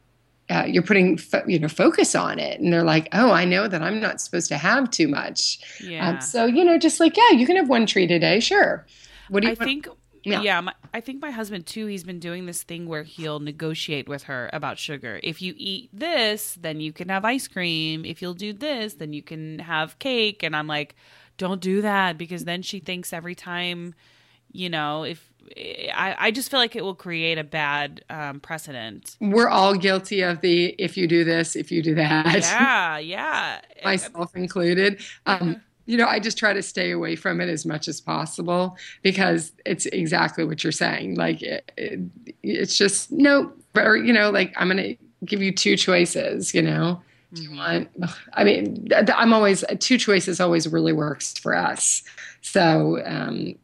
[0.50, 2.60] uh, you're putting fo- you know focus on it.
[2.60, 5.60] And they're like oh i know that i'm not supposed to have too much.
[5.82, 6.10] Um, yeah.
[6.10, 8.86] Um, so you know just like yeah you can have one treat a day sure.
[9.30, 9.64] What do you i want?
[9.64, 9.88] think
[10.24, 13.40] yeah, yeah my, i think my husband too he's been doing this thing where he'll
[13.40, 15.20] negotiate with her about sugar.
[15.24, 18.04] If you eat this then you can have ice cream.
[18.04, 20.44] If you'll do this then you can have cake.
[20.44, 20.96] And i'm like
[21.38, 23.96] don't do that because then she thinks every time
[24.52, 29.18] you know if I, I just feel like it will create a bad um, precedent.
[29.20, 32.42] We're all guilty of the if you do this, if you do that.
[32.42, 33.62] Yeah, yeah.
[33.84, 35.02] Myself included.
[35.26, 38.78] Um, you know, I just try to stay away from it as much as possible
[39.02, 41.16] because it's exactly what you're saying.
[41.16, 42.00] Like, it, it,
[42.44, 46.62] it's just no, or, you know, like I'm going to give you two choices, you
[46.62, 47.02] know.
[47.34, 47.58] Do you mm-hmm.
[47.58, 47.90] want,
[48.34, 52.04] I mean, I'm always, two choices always really works for us.
[52.42, 53.56] So, um,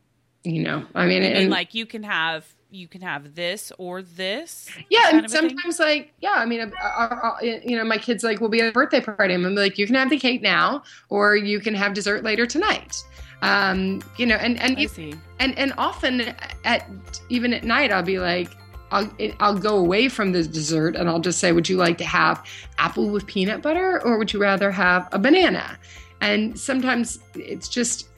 [0.45, 4.69] you know i mean, and, like you can have you can have this or this
[4.89, 8.41] yeah and sometimes like yeah i mean uh, uh, uh, you know my kids like
[8.41, 10.83] will be at a birthday party and i'm like you can have the cake now
[11.09, 13.03] or you can have dessert later tonight.
[13.41, 16.89] Um you know and and you, and and often at
[17.29, 18.49] even at night i'll be like
[18.91, 22.05] I'll, I'll go away from the dessert and I'll just say, Would you like to
[22.05, 22.45] have
[22.77, 25.77] apple with peanut butter or would you rather have a banana?
[26.21, 28.09] And sometimes it's just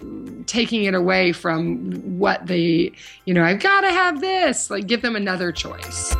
[0.45, 2.93] taking it away from what the
[3.25, 6.15] you know i've got to have this like give them another choice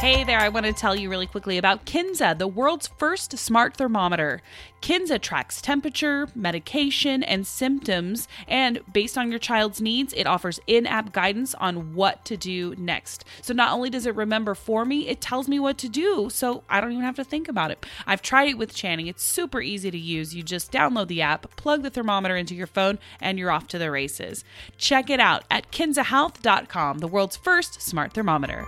[0.00, 3.76] Hey there, I want to tell you really quickly about Kinsa, the world's first smart
[3.76, 4.40] thermometer.
[4.80, 10.86] Kinsa tracks temperature, medication, and symptoms, and based on your child's needs, it offers in
[10.86, 13.26] app guidance on what to do next.
[13.42, 16.64] So not only does it remember for me, it tells me what to do, so
[16.70, 17.84] I don't even have to think about it.
[18.06, 20.34] I've tried it with Channing, it's super easy to use.
[20.34, 23.78] You just download the app, plug the thermometer into your phone, and you're off to
[23.78, 24.44] the races.
[24.78, 28.66] Check it out at kinsahealth.com, the world's first smart thermometer.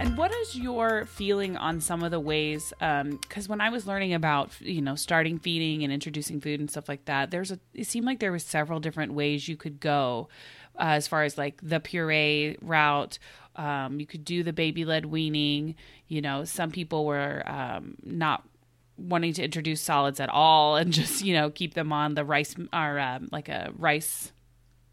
[0.00, 2.72] And what is your feeling on some of the ways?
[2.78, 6.70] Because um, when I was learning about you know starting feeding and introducing food and
[6.70, 9.78] stuff like that, there's a it seemed like there was several different ways you could
[9.78, 10.28] go
[10.76, 13.18] uh, as far as like the puree route.
[13.56, 15.74] Um, you could do the baby led weaning.
[16.08, 18.42] You know, some people were um, not
[18.96, 22.56] wanting to introduce solids at all and just you know keep them on the rice
[22.72, 24.32] or um, like a rice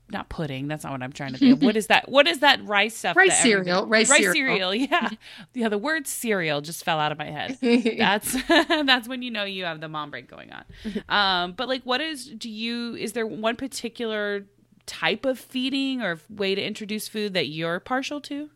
[0.09, 0.67] not pudding.
[0.67, 1.61] That's not what I'm trying to think.
[1.61, 2.09] what is that?
[2.09, 3.15] What is that rice stuff?
[3.15, 3.85] Rice cereal.
[3.85, 4.33] Rice, rice cereal.
[4.33, 4.75] cereal.
[4.75, 5.09] Yeah.
[5.53, 5.69] Yeah.
[5.69, 7.57] The word cereal just fell out of my head.
[7.97, 10.63] that's that's when you know you have the mom break going on.
[11.09, 12.27] Um, but like, what is?
[12.27, 12.95] Do you?
[12.95, 14.45] Is there one particular
[14.85, 18.49] type of feeding or way to introduce food that you're partial to?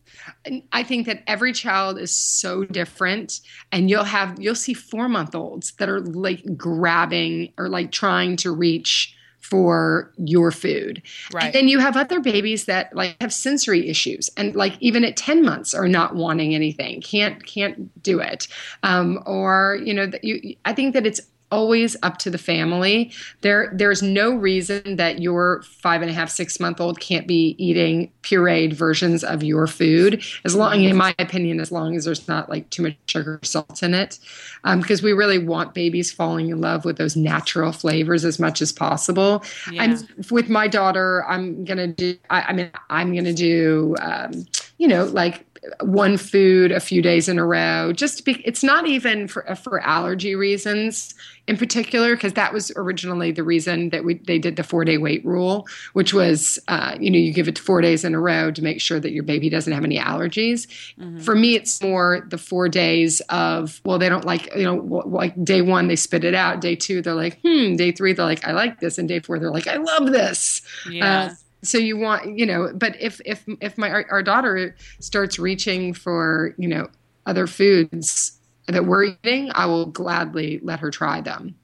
[0.72, 5.34] I think that every child is so different and you'll have you'll see 4 month
[5.34, 11.02] olds that are like grabbing or like trying to reach for your food.
[11.32, 11.46] Right.
[11.46, 15.16] And then you have other babies that like have sensory issues and like even at
[15.16, 18.48] 10 months are not wanting anything, can't can't do it.
[18.82, 21.20] Um, or you know that you I think that it's
[21.52, 23.12] always up to the family.
[23.42, 27.54] There, there's no reason that your five and a half, six month old can't be
[27.58, 32.26] eating pureed versions of your food, as long, in my opinion, as long as there's
[32.26, 34.18] not like too much sugar or salt in it,
[34.64, 38.62] because um, we really want babies falling in love with those natural flavors as much
[38.62, 39.44] as possible.
[39.70, 39.84] Yeah.
[39.84, 42.16] And with my daughter, I'm gonna do.
[42.30, 43.94] I, I mean, I'm gonna do.
[44.00, 44.46] Um,
[44.78, 45.46] you know, like
[45.80, 49.80] one food a few days in a row just be, it's not even for for
[49.80, 51.14] allergy reasons
[51.46, 54.98] in particular because that was originally the reason that we they did the four day
[54.98, 58.50] wait rule which was uh, you know you give it four days in a row
[58.50, 60.66] to make sure that your baby doesn't have any allergies.
[60.98, 61.18] Mm-hmm.
[61.18, 65.32] for me it's more the four days of well they don't like you know like
[65.44, 66.60] day one they spit it out.
[66.60, 67.76] Day two they're like hmm.
[67.76, 68.98] Day three they're like i like this.
[68.98, 70.60] And day four they're like i love this.
[70.90, 71.30] Yeah.
[71.30, 75.38] Uh, so you want you know but if if if my our, our, daughter starts
[75.38, 76.88] reaching for you know
[77.26, 81.54] other foods that we're eating i will gladly let her try them.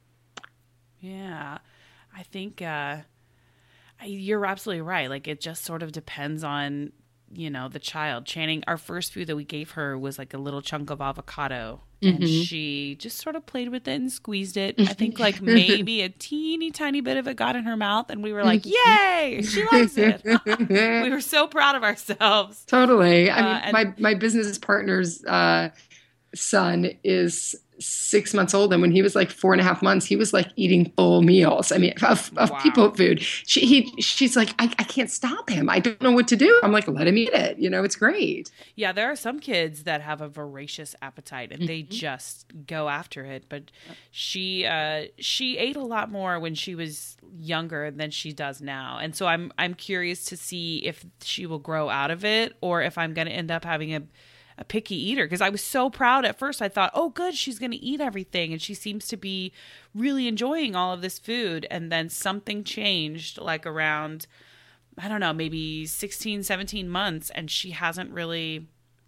[1.01, 1.59] Yeah.
[2.17, 2.99] I think uh
[4.05, 5.11] you're absolutely right.
[5.11, 6.93] Like it just sort of depends on
[7.33, 8.27] you know the child.
[8.27, 11.83] Channing our first food that we gave her was like a little chunk of avocado
[12.03, 12.23] mm-hmm.
[12.23, 14.77] and she just sort of played with it and squeezed it.
[14.79, 18.23] I think like maybe a teeny tiny bit of it got in her mouth and
[18.23, 19.43] we were like yay!
[19.43, 20.23] She likes it.
[20.69, 22.65] We were so proud of ourselves.
[22.67, 23.31] Totally.
[23.31, 25.71] I uh, mean and- my my business partner's uh,
[26.35, 30.07] son is six months old and when he was like four and a half months
[30.07, 31.73] he was like eating full meals.
[31.73, 32.59] I mean of, of wow.
[32.61, 33.21] people food.
[33.21, 35.69] She he she's like I, I can't stop him.
[35.69, 36.61] I don't know what to do.
[36.62, 37.59] I'm like let him eat it.
[37.59, 38.51] You know it's great.
[38.77, 41.69] Yeah there are some kids that have a voracious appetite and mm-hmm.
[41.69, 43.71] they just go after it but
[44.11, 48.99] she uh she ate a lot more when she was younger than she does now.
[49.01, 52.83] And so i'm i'm curious to see if she will grow out of it or
[52.83, 54.03] if i'm going to end up having a
[54.59, 56.61] a picky eater because I was so proud at first.
[56.61, 58.53] I thought, oh, good, she's going to eat everything.
[58.53, 59.53] And she seems to be
[59.94, 61.66] really enjoying all of this food.
[61.71, 64.27] And then something changed like around,
[64.99, 67.31] I don't know, maybe 16, 17 months.
[67.31, 68.66] And she hasn't really,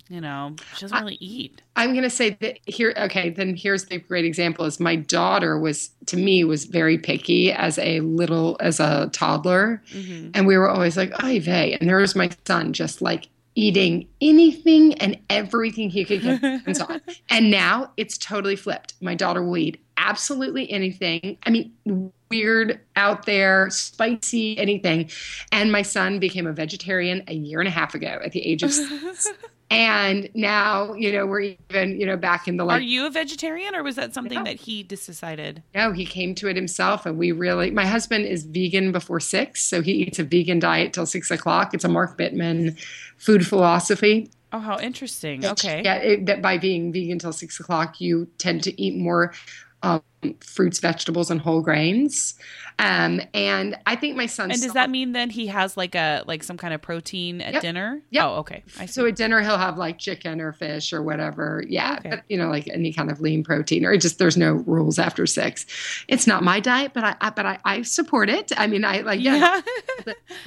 [0.08, 1.62] you know, she doesn't really eat.
[1.74, 5.58] I'm going to say that here, okay, then here's the great example is my daughter
[5.58, 9.82] was, to me, was very picky as a little, as a toddler.
[9.92, 10.30] Mm-hmm.
[10.34, 11.76] And we were always like, oh, vey.
[11.80, 16.80] And there was my son just like eating anything and everything he could get hands
[16.80, 17.00] on.
[17.28, 18.94] And now it's totally flipped.
[19.00, 21.38] My daughter will eat absolutely anything.
[21.44, 25.10] I mean, weird, out there, spicy, anything.
[25.52, 28.62] And my son became a vegetarian a year and a half ago at the age
[28.62, 29.28] of six.
[29.70, 33.10] and now you know we're even you know back in the like are you a
[33.10, 34.44] vegetarian or was that something no.
[34.44, 35.62] that he just decided?
[35.74, 39.62] No he came to it himself and we really my husband is vegan before six
[39.62, 41.72] so he eats a vegan diet till six o'clock.
[41.72, 42.78] It's a mark bittman
[43.16, 44.30] food philosophy.
[44.52, 45.46] Oh how interesting.
[45.46, 45.82] Okay.
[45.84, 49.32] yeah it, that by being vegan till six o'clock you tend to eat more
[49.82, 50.02] um,
[50.40, 52.34] fruits, vegetables, and whole grains.
[52.78, 54.50] Um, and I think my son.
[54.50, 57.54] And does that mean then he has like a like some kind of protein at
[57.54, 57.62] yep.
[57.62, 58.02] dinner?
[58.10, 58.28] Yeah.
[58.28, 58.62] Oh, okay.
[58.86, 61.62] So at dinner he'll have like chicken or fish or whatever.
[61.68, 62.10] Yeah, okay.
[62.10, 65.26] but you know like any kind of lean protein or just there's no rules after
[65.26, 65.66] six.
[66.08, 68.52] It's not my diet, but I, I but I, I support it.
[68.56, 69.60] I mean I like yeah.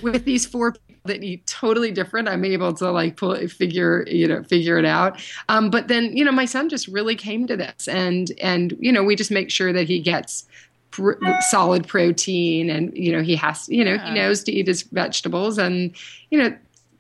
[0.02, 4.44] with these four that eat totally different i'm able to like pull figure you know
[4.44, 7.88] figure it out um, but then you know my son just really came to this
[7.88, 10.46] and and you know we just make sure that he gets
[10.92, 11.14] pr-
[11.50, 14.08] solid protein and you know he has you know yeah.
[14.08, 15.94] he knows to eat his vegetables and
[16.30, 16.56] you know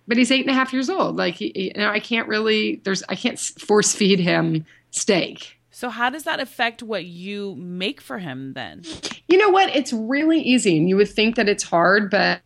[0.07, 2.81] but he's eight and a half years old like he, you know i can't really
[2.83, 7.99] there's i can't force feed him steak so how does that affect what you make
[7.99, 8.83] for him then?
[9.27, 9.75] You know what?
[9.75, 12.41] It's really easy and you would think that it's hard, but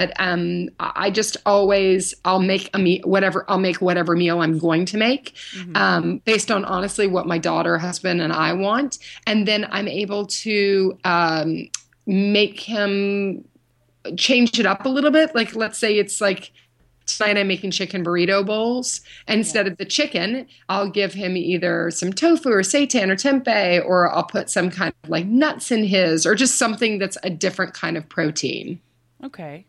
[0.00, 4.58] but um, I just always I'll make a meal, whatever I'll make whatever meal I'm
[4.58, 5.76] going to make, mm-hmm.
[5.76, 10.24] um, based on honestly what my daughter, husband, and I want, and then I'm able
[10.26, 11.68] to um,
[12.06, 13.44] make him
[14.16, 15.34] change it up a little bit.
[15.34, 16.50] Like let's say it's like
[17.04, 19.02] tonight I'm making chicken burrito bowls.
[19.28, 24.10] Instead of the chicken, I'll give him either some tofu or seitan or tempeh, or
[24.10, 27.74] I'll put some kind of like nuts in his, or just something that's a different
[27.74, 28.80] kind of protein.
[29.22, 29.66] Okay.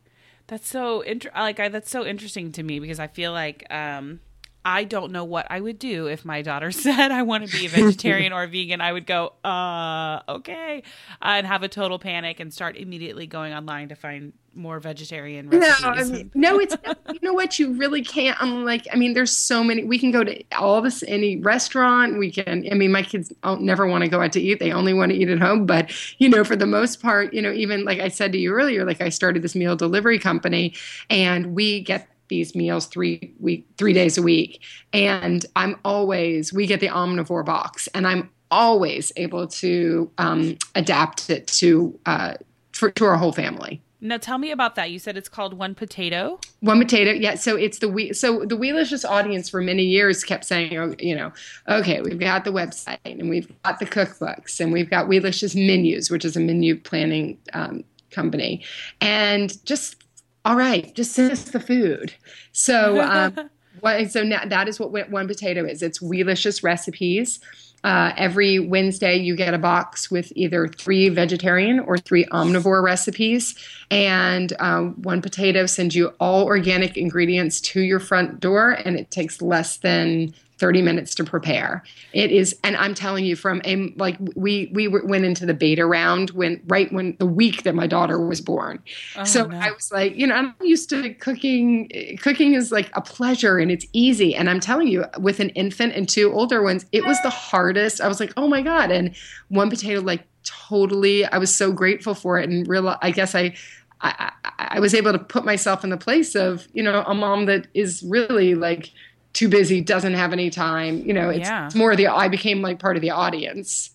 [0.52, 4.20] That's so inter- like I, that's so interesting to me because I feel like um,
[4.66, 7.68] I don't know what I would do if my daughter said I want to be
[7.68, 8.82] a vegetarian or a vegan.
[8.82, 10.84] I would go, uh, okay,
[11.22, 15.82] and have a total panic and start immediately going online to find more vegetarian recipes.
[15.82, 16.76] No, I mean, no, it's
[17.12, 18.42] you know what you really can't.
[18.42, 19.84] I'm like, I mean, there's so many.
[19.84, 22.18] We can go to all this any restaurant.
[22.18, 22.68] We can.
[22.72, 24.60] I mean, my kids don't never want to go out to eat.
[24.60, 25.65] They only want to eat at home.
[25.65, 28.52] But you know, for the most part, you know, even like I said to you
[28.54, 30.73] earlier, like I started this meal delivery company,
[31.10, 34.62] and we get these meals three week three days a week
[34.94, 41.30] and i'm always we get the omnivore box and i'm always able to um, adapt
[41.30, 42.36] it to uh,
[42.73, 43.82] for, to our whole family.
[44.04, 44.89] Now tell me about that.
[44.89, 46.39] You said it's called One Potato.
[46.62, 47.35] One potato, yeah.
[47.35, 48.13] So it's the we.
[48.13, 51.31] So the Weelicious audience for many years kept saying, oh, you know,
[51.67, 56.10] okay, we've got the website and we've got the cookbooks and we've got Weelicious Menus,
[56.10, 58.65] which is a menu planning um, company,
[58.99, 60.04] and just
[60.45, 62.13] all right, just send us the food.
[62.54, 65.83] So, um, what, so now that is what one potato is.
[65.83, 67.39] It's Weelicious recipes.
[67.84, 73.56] Uh, every Wednesday, you get a box with either three vegetarian or three omnivore recipes.
[73.90, 79.10] And um, one potato sends you all organic ingredients to your front door, and it
[79.10, 81.84] takes less than 30 minutes to prepare.
[82.14, 85.88] It is, and I'm telling you, from a like we we went into the beta
[85.88, 88.82] round when right when the week that my daughter was born.
[89.18, 89.58] Oh, so no.
[89.58, 91.90] I was like, you know, I'm used to cooking.
[92.22, 94.36] Cooking is like a pleasure and it's easy.
[94.36, 98.00] And I'm telling you, with an infant and two older ones, it was the hardest.
[98.00, 98.92] I was like, oh my god.
[98.92, 99.16] And
[99.50, 102.96] one potato, like totally, I was so grateful for it and real.
[103.02, 103.56] I guess I.
[104.04, 107.46] I, I was able to put myself in the place of, you know, a mom
[107.46, 108.90] that is really like
[109.34, 111.00] too busy, doesn't have any time.
[111.00, 111.65] You know, it's, yeah.
[111.65, 113.92] it's more the I became like part of the audience.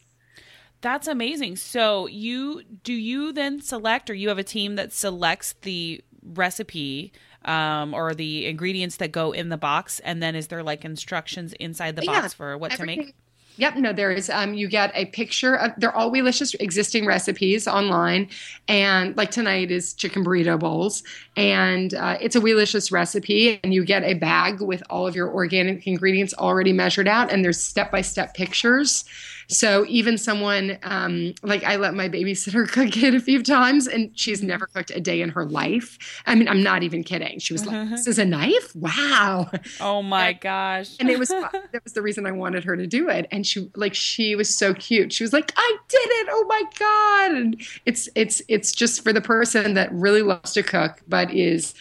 [0.81, 1.57] That's amazing.
[1.57, 7.13] So you do you then select or you have a team that selects the recipe
[7.45, 11.53] um, or the ingredients that go in the box and then is there like instructions
[11.55, 13.15] inside the box for what to make?
[13.59, 14.29] Yep, no, there is.
[14.29, 18.29] Um, you get a picture of they're all Weelicious existing recipes online,
[18.69, 21.03] and like tonight is chicken burrito bowls,
[21.37, 25.33] and uh, it's a Weelicious recipe, and you get a bag with all of your
[25.33, 29.05] organic ingredients already measured out, and there's step by step pictures
[29.49, 34.11] so even someone um, like I let my babysitter cook it a few times, and
[34.19, 34.49] she's mm-hmm.
[34.49, 36.23] never cooked a day in her life.
[36.27, 37.39] I mean, I'm not even kidding.
[37.39, 38.75] She was like, "This is a knife?
[38.75, 40.97] Wow!" Oh my and, gosh!
[40.99, 41.29] and it was
[41.73, 43.27] that was the reason I wanted her to do it.
[43.31, 45.13] And she like she was so cute.
[45.13, 46.29] She was like, "I did it!
[46.31, 50.63] Oh my god!" And it's it's it's just for the person that really loves to
[50.63, 51.75] cook, but is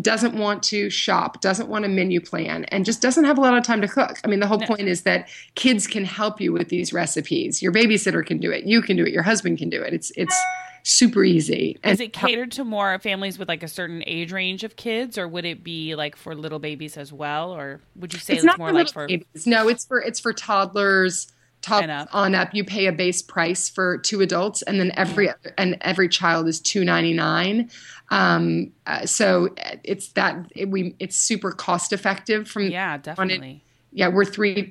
[0.00, 3.56] doesn't want to shop, doesn't want a menu plan, and just doesn't have a lot
[3.56, 4.18] of time to cook.
[4.24, 4.66] I mean, the whole no.
[4.66, 7.62] point is that kids can help you with these recipes.
[7.62, 8.64] Your babysitter can do it.
[8.64, 9.12] You can do it.
[9.12, 9.94] Your husband can do it.
[9.94, 10.36] It's it's
[10.82, 11.76] super easy.
[11.82, 15.18] And Is it catered to more families with like a certain age range of kids,
[15.18, 18.44] or would it be like for little babies as well, or would you say it's,
[18.44, 19.46] it's more like for babies.
[19.46, 21.32] No, it's for it's for toddlers.
[21.62, 22.08] Top up.
[22.12, 26.08] on up, you pay a base price for two adults, and then every and every
[26.08, 27.70] child is two ninety nine.
[28.10, 29.48] Um, uh, so
[29.82, 34.62] it's that it, we it's super cost effective from yeah definitely yeah we're three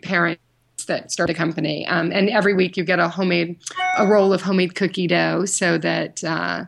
[0.86, 1.86] parents that start a company.
[1.88, 3.58] Um, and every week you get a homemade,
[3.98, 6.66] a roll of homemade cookie dough so that, uh,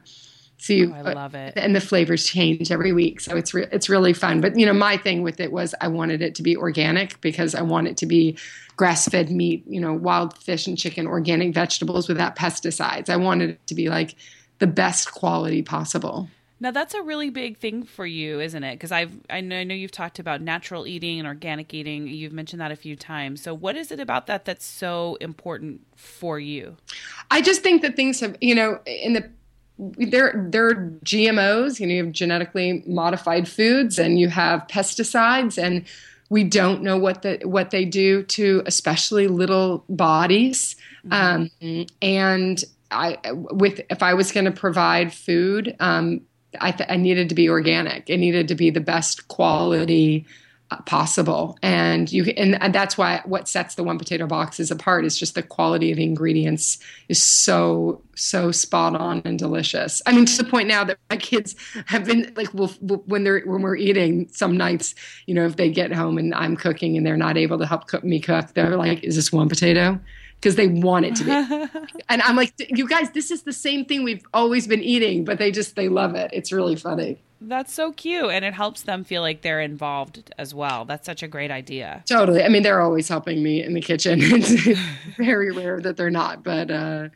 [0.60, 1.54] so you, oh, I love it.
[1.56, 3.22] And the flavors change every week.
[3.22, 4.42] So it's, re- it's really fun.
[4.42, 7.54] But, you know, my thing with it was I wanted it to be organic because
[7.54, 8.38] I want it to be
[8.76, 13.10] grass fed meat, you know, wild fish and chicken, organic vegetables without pesticides.
[13.10, 14.16] I wanted it to be like
[14.60, 16.28] the best quality possible.
[16.60, 18.76] Now that's a really big thing for you, isn't it?
[18.76, 22.08] Because I've I know, I know you've talked about natural eating and organic eating.
[22.08, 23.42] You've mentioned that a few times.
[23.42, 26.78] So what is it about that that's so important for you?
[27.30, 29.30] I just think that things have, you know, in the
[29.78, 35.62] there there are GMOs, you know, you have genetically modified foods and you have pesticides
[35.62, 35.86] and
[36.30, 40.76] we don't know what the what they do to especially little bodies.
[41.06, 41.72] Mm-hmm.
[41.72, 46.22] Um, and I with if I was going to provide food, um,
[46.60, 48.10] I, th- I needed to be organic.
[48.10, 50.26] It needed to be the best quality
[50.70, 55.18] uh, possible, and you and, that's why what sets the one potato boxes apart is
[55.18, 56.78] just the quality of the ingredients
[57.08, 60.02] is so so spot on and delicious.
[60.06, 63.42] I mean, to the point now that my kids have been like, will when they're
[63.46, 64.94] when we're eating some nights,
[65.26, 67.88] you know, if they get home and I'm cooking and they're not able to help
[67.88, 69.98] cook me cook, they're like, "Is this one potato?"
[70.40, 71.32] Because they want it to be.
[72.10, 75.40] and I'm like, you guys, this is the same thing we've always been eating, but
[75.40, 76.30] they just they love it.
[76.34, 77.18] It's really funny.
[77.40, 80.86] That's so cute, and it helps them feel like they're involved as well.
[80.86, 82.04] That's such a great idea.
[82.08, 82.44] Totally.
[82.44, 84.20] I mean, they're always helping me in the kitchen.
[84.22, 84.80] it's
[85.18, 87.10] very rare that they're not, but uh,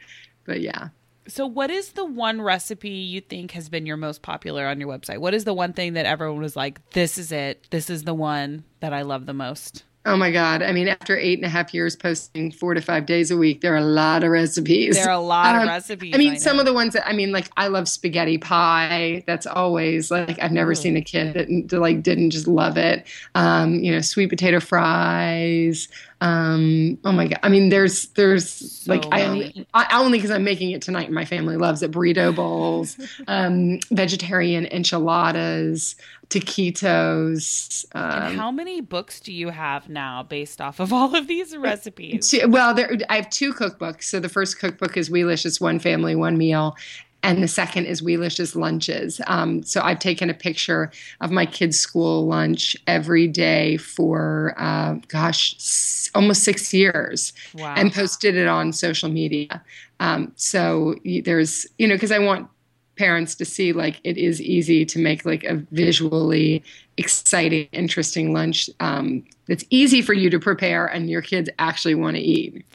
[0.46, 0.90] but yeah.
[1.28, 4.90] So, what is the one recipe you think has been your most popular on your
[4.90, 5.20] website?
[5.20, 7.68] What is the one thing that everyone was like, "This is it.
[7.72, 10.64] This is the one that I love the most." Oh my God.
[10.64, 13.62] I mean, after eight and a half years posting four to five days a week,
[13.62, 14.96] there are a lot of recipes.
[14.96, 16.16] There are a lot um, of recipes.
[16.16, 19.24] I mean, I some of the ones that, I mean, like I love spaghetti pie.
[19.28, 20.76] That's always like, I've never Ooh.
[20.76, 23.06] seen a kid that, that, like didn't just love it.
[23.36, 25.88] Um, you know, sweet potato fries.
[26.22, 27.40] Um, oh my god!
[27.42, 31.12] I mean, there's there's so like I only I only because I'm making it tonight.
[31.12, 31.92] My family loves it.
[31.92, 32.96] Burrito bowls,
[33.28, 35.96] um, vegetarian enchiladas,
[36.30, 37.86] taquitos.
[37.96, 42.36] Um, how many books do you have now based off of all of these recipes?
[42.48, 44.04] Well, there, I have two cookbooks.
[44.04, 46.76] So the first cookbook is Weelicious One Family One Meal,
[47.24, 49.22] and the second is Weelicious Lunches.
[49.28, 54.96] Um, so I've taken a picture of my kids' school lunch every day for, uh,
[55.08, 57.76] gosh, s- almost six years wow.
[57.78, 59.62] and posted it on social media.
[60.00, 62.50] Um, so there's, you know, because I want
[62.98, 66.64] parents to see like it is easy to make like a visually
[66.98, 72.16] exciting, interesting lunch um, that's easy for you to prepare and your kids actually want
[72.16, 72.66] to eat.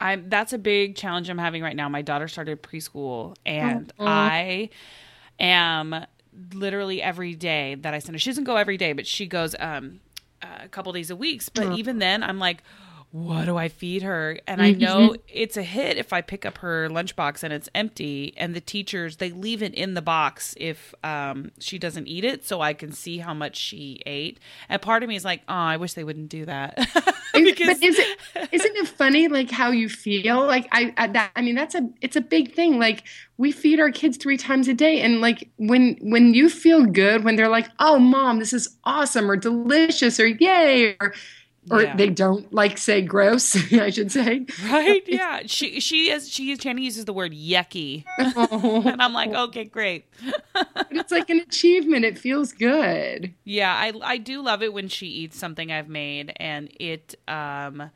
[0.00, 1.88] I'm that's a big challenge I'm having right now.
[1.88, 4.06] My daughter started preschool and mm-hmm.
[4.06, 4.70] I
[5.40, 6.06] am
[6.52, 8.18] literally every day that I send her.
[8.18, 10.00] She doesn't go every day, but she goes um,
[10.42, 11.42] a couple days a week.
[11.54, 11.74] But mm-hmm.
[11.74, 12.62] even then, I'm like,
[13.10, 14.38] what do I feed her?
[14.46, 15.22] And I know mm-hmm.
[15.28, 18.34] it's a hit if I pick up her lunchbox and it's empty.
[18.36, 22.46] And the teachers they leave it in the box if um, she doesn't eat it,
[22.46, 24.38] so I can see how much she ate.
[24.68, 26.76] And part of me is like, oh, I wish they wouldn't do that.
[27.32, 28.18] because but is it
[28.52, 30.46] isn't it funny like how you feel?
[30.46, 32.78] Like I, I that I mean that's a it's a big thing.
[32.78, 33.04] Like
[33.38, 37.24] we feed our kids three times a day, and like when when you feel good
[37.24, 41.14] when they're like, oh, mom, this is awesome or delicious or yay or
[41.70, 41.96] or yeah.
[41.96, 46.84] they don't like say gross i should say right yeah she she is she channing
[46.84, 48.82] uses the word yucky oh.
[48.86, 50.06] and i'm like okay great
[50.90, 55.06] it's like an achievement it feels good yeah i i do love it when she
[55.06, 57.90] eats something i've made and it um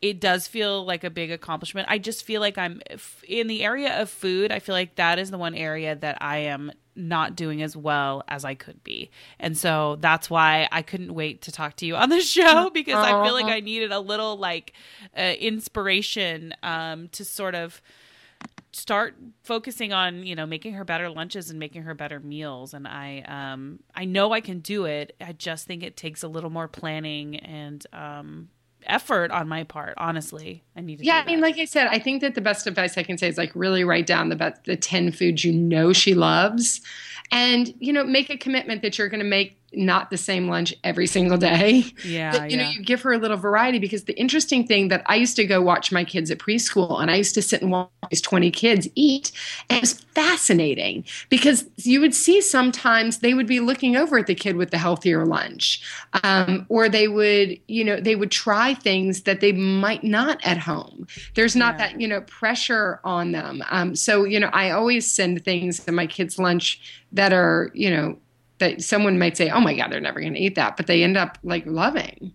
[0.00, 1.88] it does feel like a big accomplishment.
[1.90, 2.80] I just feel like I'm
[3.26, 4.52] in the area of food.
[4.52, 8.24] I feel like that is the one area that I am not doing as well
[8.28, 9.10] as I could be.
[9.38, 12.96] And so that's why I couldn't wait to talk to you on the show because
[12.96, 14.72] I feel like I needed a little like
[15.16, 17.80] uh, inspiration um, to sort of
[18.70, 22.74] start focusing on you know making her better lunches and making her better meals.
[22.74, 25.16] And i um i know i can do it.
[25.20, 28.48] I just think it takes a little more planning and um
[28.88, 30.64] effort on my part honestly.
[30.76, 32.96] I need to yeah i mean like i said i think that the best advice
[32.96, 35.92] i can say is like really write down the best, the 10 foods you know
[35.92, 36.80] she loves
[37.30, 40.74] and you know make a commitment that you're going to make not the same lunch
[40.82, 41.84] every single day.
[42.04, 42.32] Yeah.
[42.32, 42.64] But, you yeah.
[42.64, 45.44] know, you give her a little variety because the interesting thing that I used to
[45.44, 48.50] go watch my kids at preschool and I used to sit and watch these 20
[48.50, 49.30] kids eat.
[49.68, 54.26] And it was fascinating because you would see sometimes they would be looking over at
[54.26, 55.82] the kid with the healthier lunch.
[56.22, 60.58] Um, or they would, you know, they would try things that they might not at
[60.58, 61.06] home.
[61.34, 61.88] There's not yeah.
[61.88, 63.62] that, you know, pressure on them.
[63.70, 66.80] Um, so, you know, I always send things to my kids' lunch
[67.12, 68.18] that are, you know,
[68.58, 71.02] that someone might say, "Oh my god, they're never going to eat that," but they
[71.02, 72.32] end up like loving.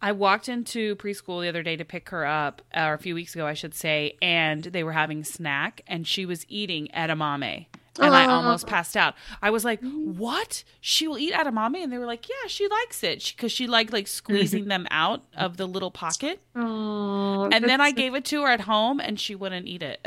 [0.00, 3.14] I walked into preschool the other day to pick her up, uh, or a few
[3.14, 7.66] weeks ago, I should say, and they were having snack, and she was eating edamame.
[8.00, 9.14] And I almost passed out.
[9.42, 10.16] I was like, mm.
[10.16, 10.64] "What?
[10.80, 13.68] She will eat edamame?" And they were like, "Yeah, she likes it because she, she
[13.68, 18.24] liked like squeezing them out of the little pocket." Oh, and then I gave it
[18.26, 20.06] to her at home, and she wouldn't eat it.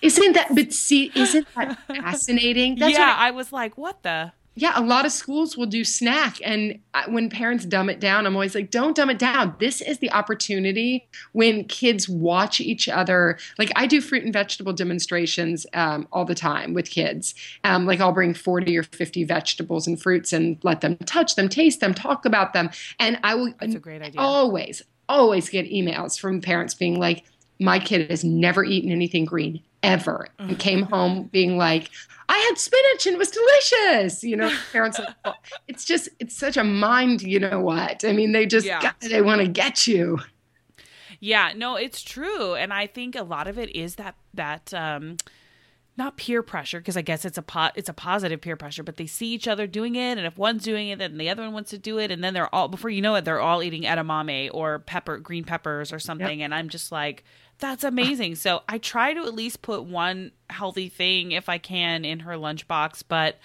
[0.00, 0.54] isn't that?
[0.54, 2.76] But see, isn't that fascinating?
[2.76, 5.82] That's yeah, I, I was like, "What the." Yeah, a lot of schools will do
[5.82, 6.36] snack.
[6.44, 6.78] And
[7.08, 9.54] when parents dumb it down, I'm always like, don't dumb it down.
[9.58, 13.38] This is the opportunity when kids watch each other.
[13.58, 17.34] Like I do fruit and vegetable demonstrations um, all the time with kids.
[17.64, 21.48] Um, like I'll bring 40 or 50 vegetables and fruits and let them touch them,
[21.48, 22.70] taste them, talk about them.
[22.98, 24.20] And I will That's a great idea.
[24.20, 27.24] always, always get emails from parents being like,
[27.58, 31.90] my kid has never eaten anything green ever and came home being like,
[32.28, 34.24] I had spinach and it was delicious.
[34.24, 35.34] You know, parents, like,
[35.68, 38.04] it's just, it's such a mind, you know what?
[38.04, 38.92] I mean, they just, yeah.
[39.00, 40.18] they want to get you.
[41.20, 42.54] Yeah, no, it's true.
[42.54, 45.18] And I think a lot of it is that, that, um,
[45.96, 48.96] not peer pressure because I guess it's a po- it's a positive peer pressure, but
[48.96, 51.52] they see each other doing it, and if one's doing it, then the other one
[51.52, 53.82] wants to do it, and then they're all before you know it, they're all eating
[53.82, 56.46] edamame or pepper, green peppers or something, yep.
[56.46, 57.24] and I'm just like,
[57.58, 58.36] that's amazing.
[58.36, 62.34] So I try to at least put one healthy thing if I can in her
[62.34, 63.38] lunchbox, but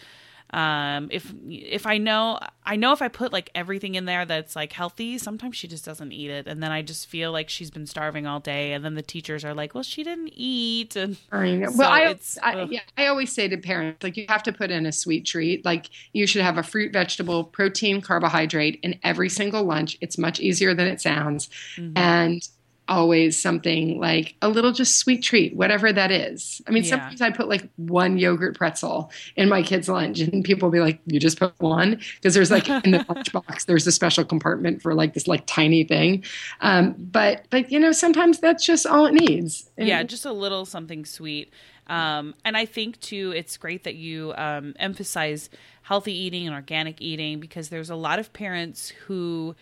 [0.51, 4.55] um if if i know i know if i put like everything in there that's
[4.55, 6.47] like healthy sometimes she just doesn't eat it.
[6.47, 8.73] And then i just feel like she's been starving all day.
[8.73, 10.95] And then the teachers are like well she didn't eat.
[10.95, 14.43] And i so well I, I, yeah, I always say to parents like you have
[14.43, 15.65] to put in a sweet treat.
[15.65, 19.97] Like you should have a fruit vegetable protein carbohydrate in every single lunch.
[20.01, 21.49] It's much easier than it sounds.
[21.75, 21.97] Mm-hmm.
[21.97, 22.47] and
[22.87, 26.61] always something like a little just sweet treat, whatever that is.
[26.67, 26.91] I mean, yeah.
[26.91, 30.79] sometimes I put like one yogurt pretzel in my kid's lunch, and people will be
[30.79, 34.81] like, "You just put one?" Because there's like in the lunchbox, there's a special compartment
[34.81, 36.23] for like this like tiny thing.
[36.61, 39.69] Um, but but you know, sometimes that's just all it needs.
[39.77, 41.51] And yeah, just a little something sweet.
[41.87, 45.49] Um, and I think too, it's great that you um, emphasize
[45.83, 49.55] healthy eating and organic eating because there's a lot of parents who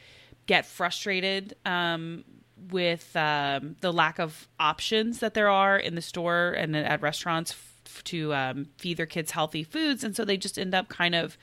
[0.47, 2.23] get frustrated um,
[2.71, 7.51] with um, the lack of options that there are in the store and at restaurants
[7.51, 11.15] f- to um, feed their kids healthy foods, and so they just end up kind
[11.15, 11.37] of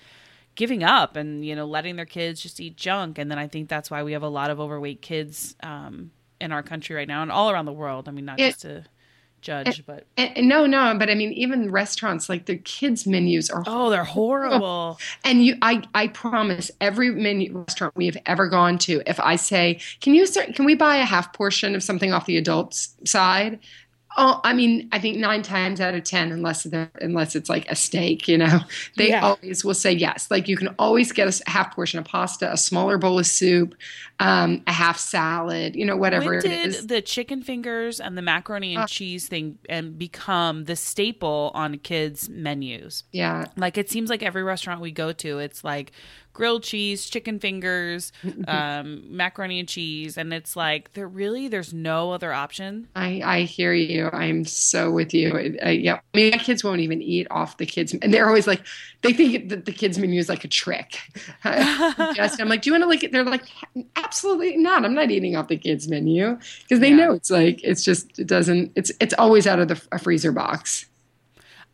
[0.55, 3.19] giving up and you know letting their kids just eat junk.
[3.19, 6.11] And then I think that's why we have a lot of overweight kids um,
[6.41, 8.09] in our country right now and all around the world.
[8.09, 8.85] I mean, not it, just to
[9.43, 13.51] judge, and, but and, no, no, but I mean, even restaurants like the kids' menus
[13.51, 14.99] are oh, they're horrible.
[15.25, 19.37] And you, I, I promise, every menu restaurant we have ever gone to, if I
[19.37, 20.27] say, "Can you?
[20.27, 23.59] Can we buy a half portion of something off the adults side?"
[24.17, 26.67] Oh, I mean, I think nine times out of ten, unless
[27.01, 28.61] unless it's like a steak, you know,
[28.97, 29.23] they yeah.
[29.23, 30.31] always will say yes.
[30.31, 33.75] Like you can always get a half portion of pasta, a smaller bowl of soup,
[34.21, 36.87] um, a half salad, you know, whatever when did it is.
[36.87, 41.79] The chicken fingers and the macaroni and uh, cheese thing and become the staple on
[41.79, 43.05] kids' menus.
[43.13, 45.93] Yeah, like it seems like every restaurant we go to, it's like
[46.33, 48.13] grilled cheese, chicken fingers,
[48.49, 52.89] um, macaroni and cheese, and it's like there really there's no other option.
[52.95, 54.11] I I hear you.
[54.13, 55.57] I'm so with you.
[55.63, 58.47] I, yeah, I mean, my kids won't even eat off the kids, and they're always
[58.47, 58.63] like,
[59.03, 60.99] they think that the kids menu is like a trick.
[61.45, 63.13] Just, I'm like, do you want to like?
[63.13, 63.45] They're like,
[63.97, 64.85] absolutely not.
[64.85, 66.97] I'm not eating off the kids menu because they yeah.
[66.97, 68.73] know it's like it's just it doesn't.
[68.77, 70.87] It's it's always out of the a freezer box.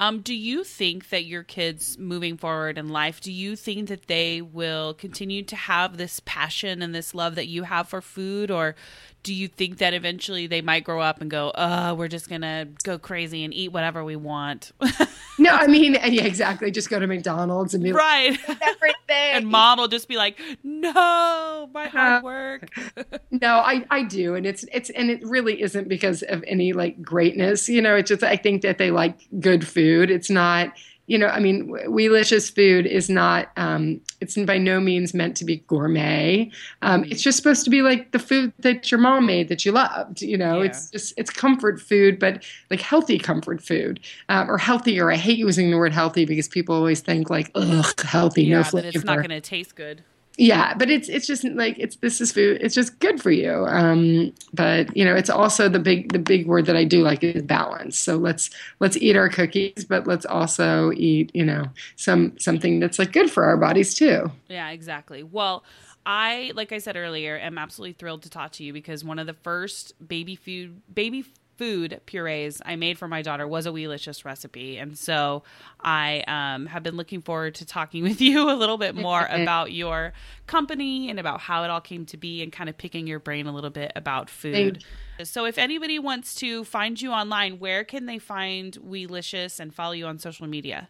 [0.01, 4.07] Um, do you think that your kids moving forward in life, do you think that
[4.07, 8.51] they will continue to have this passion and this love that you have for food,
[8.51, 8.77] or
[9.23, 12.69] do you think that eventually they might grow up and go, "Oh, we're just gonna
[12.85, 14.73] go crazy and eat whatever we want"?
[15.39, 16.71] no, I mean, yeah, exactly.
[16.71, 18.39] Just go to McDonald's and be right.
[18.49, 22.69] Like, everything, and mom will just be like, "No, my uh, hard work."
[23.31, 27.03] no, I I do, and it's it's and it really isn't because of any like
[27.03, 27.69] greatness.
[27.69, 30.11] You know, it's just I think that they like good food.
[30.11, 30.73] It's not
[31.09, 35.45] you know, I mean, Weelicious food is not, um, it's by no means meant to
[35.47, 36.51] be gourmet.
[36.83, 39.73] Um, it's just supposed to be like the food that your mom made that you
[39.73, 40.21] loved.
[40.21, 40.67] You know, yeah.
[40.67, 45.11] it's just, it's comfort food, but like healthy comfort food um, or healthier.
[45.11, 48.65] I hate using the word healthy because people always think like, ugh, healthy, yeah, no
[48.65, 48.89] flavor.
[48.89, 50.05] it's not going to taste good
[50.39, 53.67] yeah but it's it's just like it's this is food it's just good for you.
[53.69, 57.23] Um but you know it's also the big the big word that i do like
[57.23, 57.99] is balance.
[57.99, 61.65] So let's let's eat our cookies but let's also eat you know
[61.97, 64.31] some something that's like good for our bodies too.
[64.49, 65.23] Yeah exactly.
[65.23, 65.65] Well
[66.11, 69.27] I, like I said earlier, am absolutely thrilled to talk to you because one of
[69.27, 71.23] the first baby food baby
[71.59, 74.79] food purees I made for my daughter was a Weelicious recipe.
[74.79, 75.43] And so
[75.81, 79.73] I um, have been looking forward to talking with you a little bit more about
[79.73, 80.13] your
[80.47, 83.47] company and about how it all came to be and kind of picking your brain
[83.47, 84.85] a little bit about food.
[85.25, 89.93] So if anybody wants to find you online, where can they find Weelicious and follow
[89.93, 90.89] you on social media?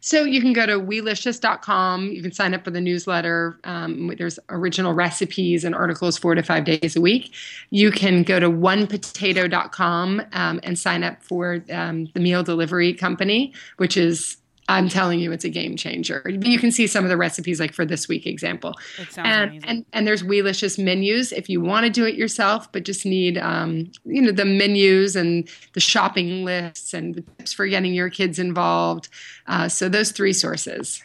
[0.00, 2.08] So you can go to weelicious.com.
[2.08, 3.58] You can sign up for the newsletter.
[3.64, 7.34] Um, there's original recipes and articles four to five days a week.
[7.70, 13.52] You can go to onepotato.com um, and sign up for um, the meal delivery company,
[13.76, 14.36] which is
[14.70, 16.22] I'm telling you, it's a game changer.
[16.28, 18.74] You can see some of the recipes, like for this week example.
[18.98, 19.68] It sounds and, amazing.
[19.68, 23.36] And, and there's Weelicious menus if you want to do it yourself, but just need,
[23.38, 28.10] um, you know, the menus and the shopping lists and the tips for getting your
[28.10, 29.08] kids involved.
[29.48, 31.02] Uh, so those three sources.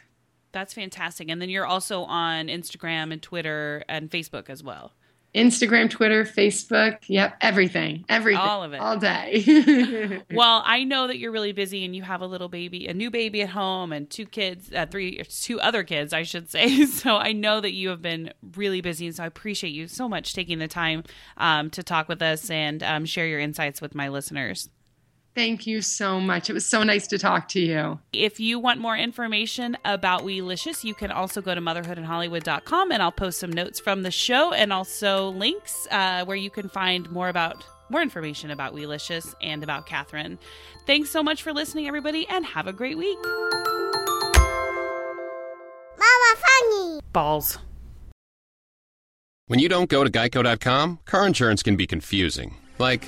[0.51, 1.27] That's fantastic.
[1.29, 4.93] And then you're also on Instagram and Twitter and Facebook as well.
[5.35, 6.99] Instagram, Twitter, Facebook.
[7.07, 8.05] Yep, everything.
[8.07, 8.41] Everything.
[8.41, 8.77] All of it.
[8.77, 10.23] All day.
[10.33, 13.11] well, I know that you're really busy and you have a little baby, a new
[13.11, 16.85] baby at home and two kids, uh, three two other kids, I should say.
[16.95, 20.07] So I know that you have been really busy and so I appreciate you so
[20.07, 21.03] much taking the time
[21.37, 24.69] um, to talk with us and um, share your insights with my listeners.
[25.35, 26.49] Thank you so much.
[26.49, 27.99] It was so nice to talk to you.
[28.13, 33.11] If you want more information about Weelicious, you can also go to motherhoodandhollywood.com and I'll
[33.11, 37.27] post some notes from the show and also links uh, where you can find more
[37.27, 40.39] about more information about Weelicious and about Catherine.
[40.87, 43.19] Thanks so much for listening, everybody, and have a great week.
[45.97, 47.01] Mama Funny.
[47.11, 47.59] Balls.
[49.47, 52.55] When you don't go to geico.com, car insurance can be confusing.
[52.79, 53.07] Like,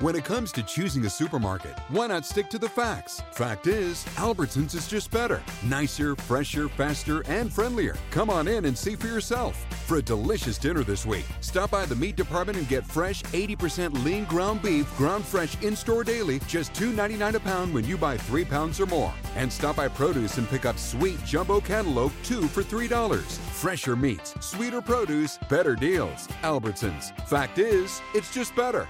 [0.00, 3.20] When it comes to choosing a supermarket, why not stick to the facts?
[3.32, 5.42] Fact is, Albertsons is just better.
[5.64, 7.96] Nicer, fresher, faster, and friendlier.
[8.12, 9.56] Come on in and see for yourself.
[9.86, 14.04] For a delicious dinner this week, stop by the meat department and get fresh 80%
[14.04, 18.16] lean ground beef, ground fresh in store daily, just $2.99 a pound when you buy
[18.16, 19.12] three pounds or more.
[19.34, 23.20] And stop by produce and pick up sweet jumbo cantaloupe, two for $3.
[23.26, 26.28] Fresher meats, sweeter produce, better deals.
[26.42, 27.10] Albertsons.
[27.26, 28.86] Fact is, it's just better.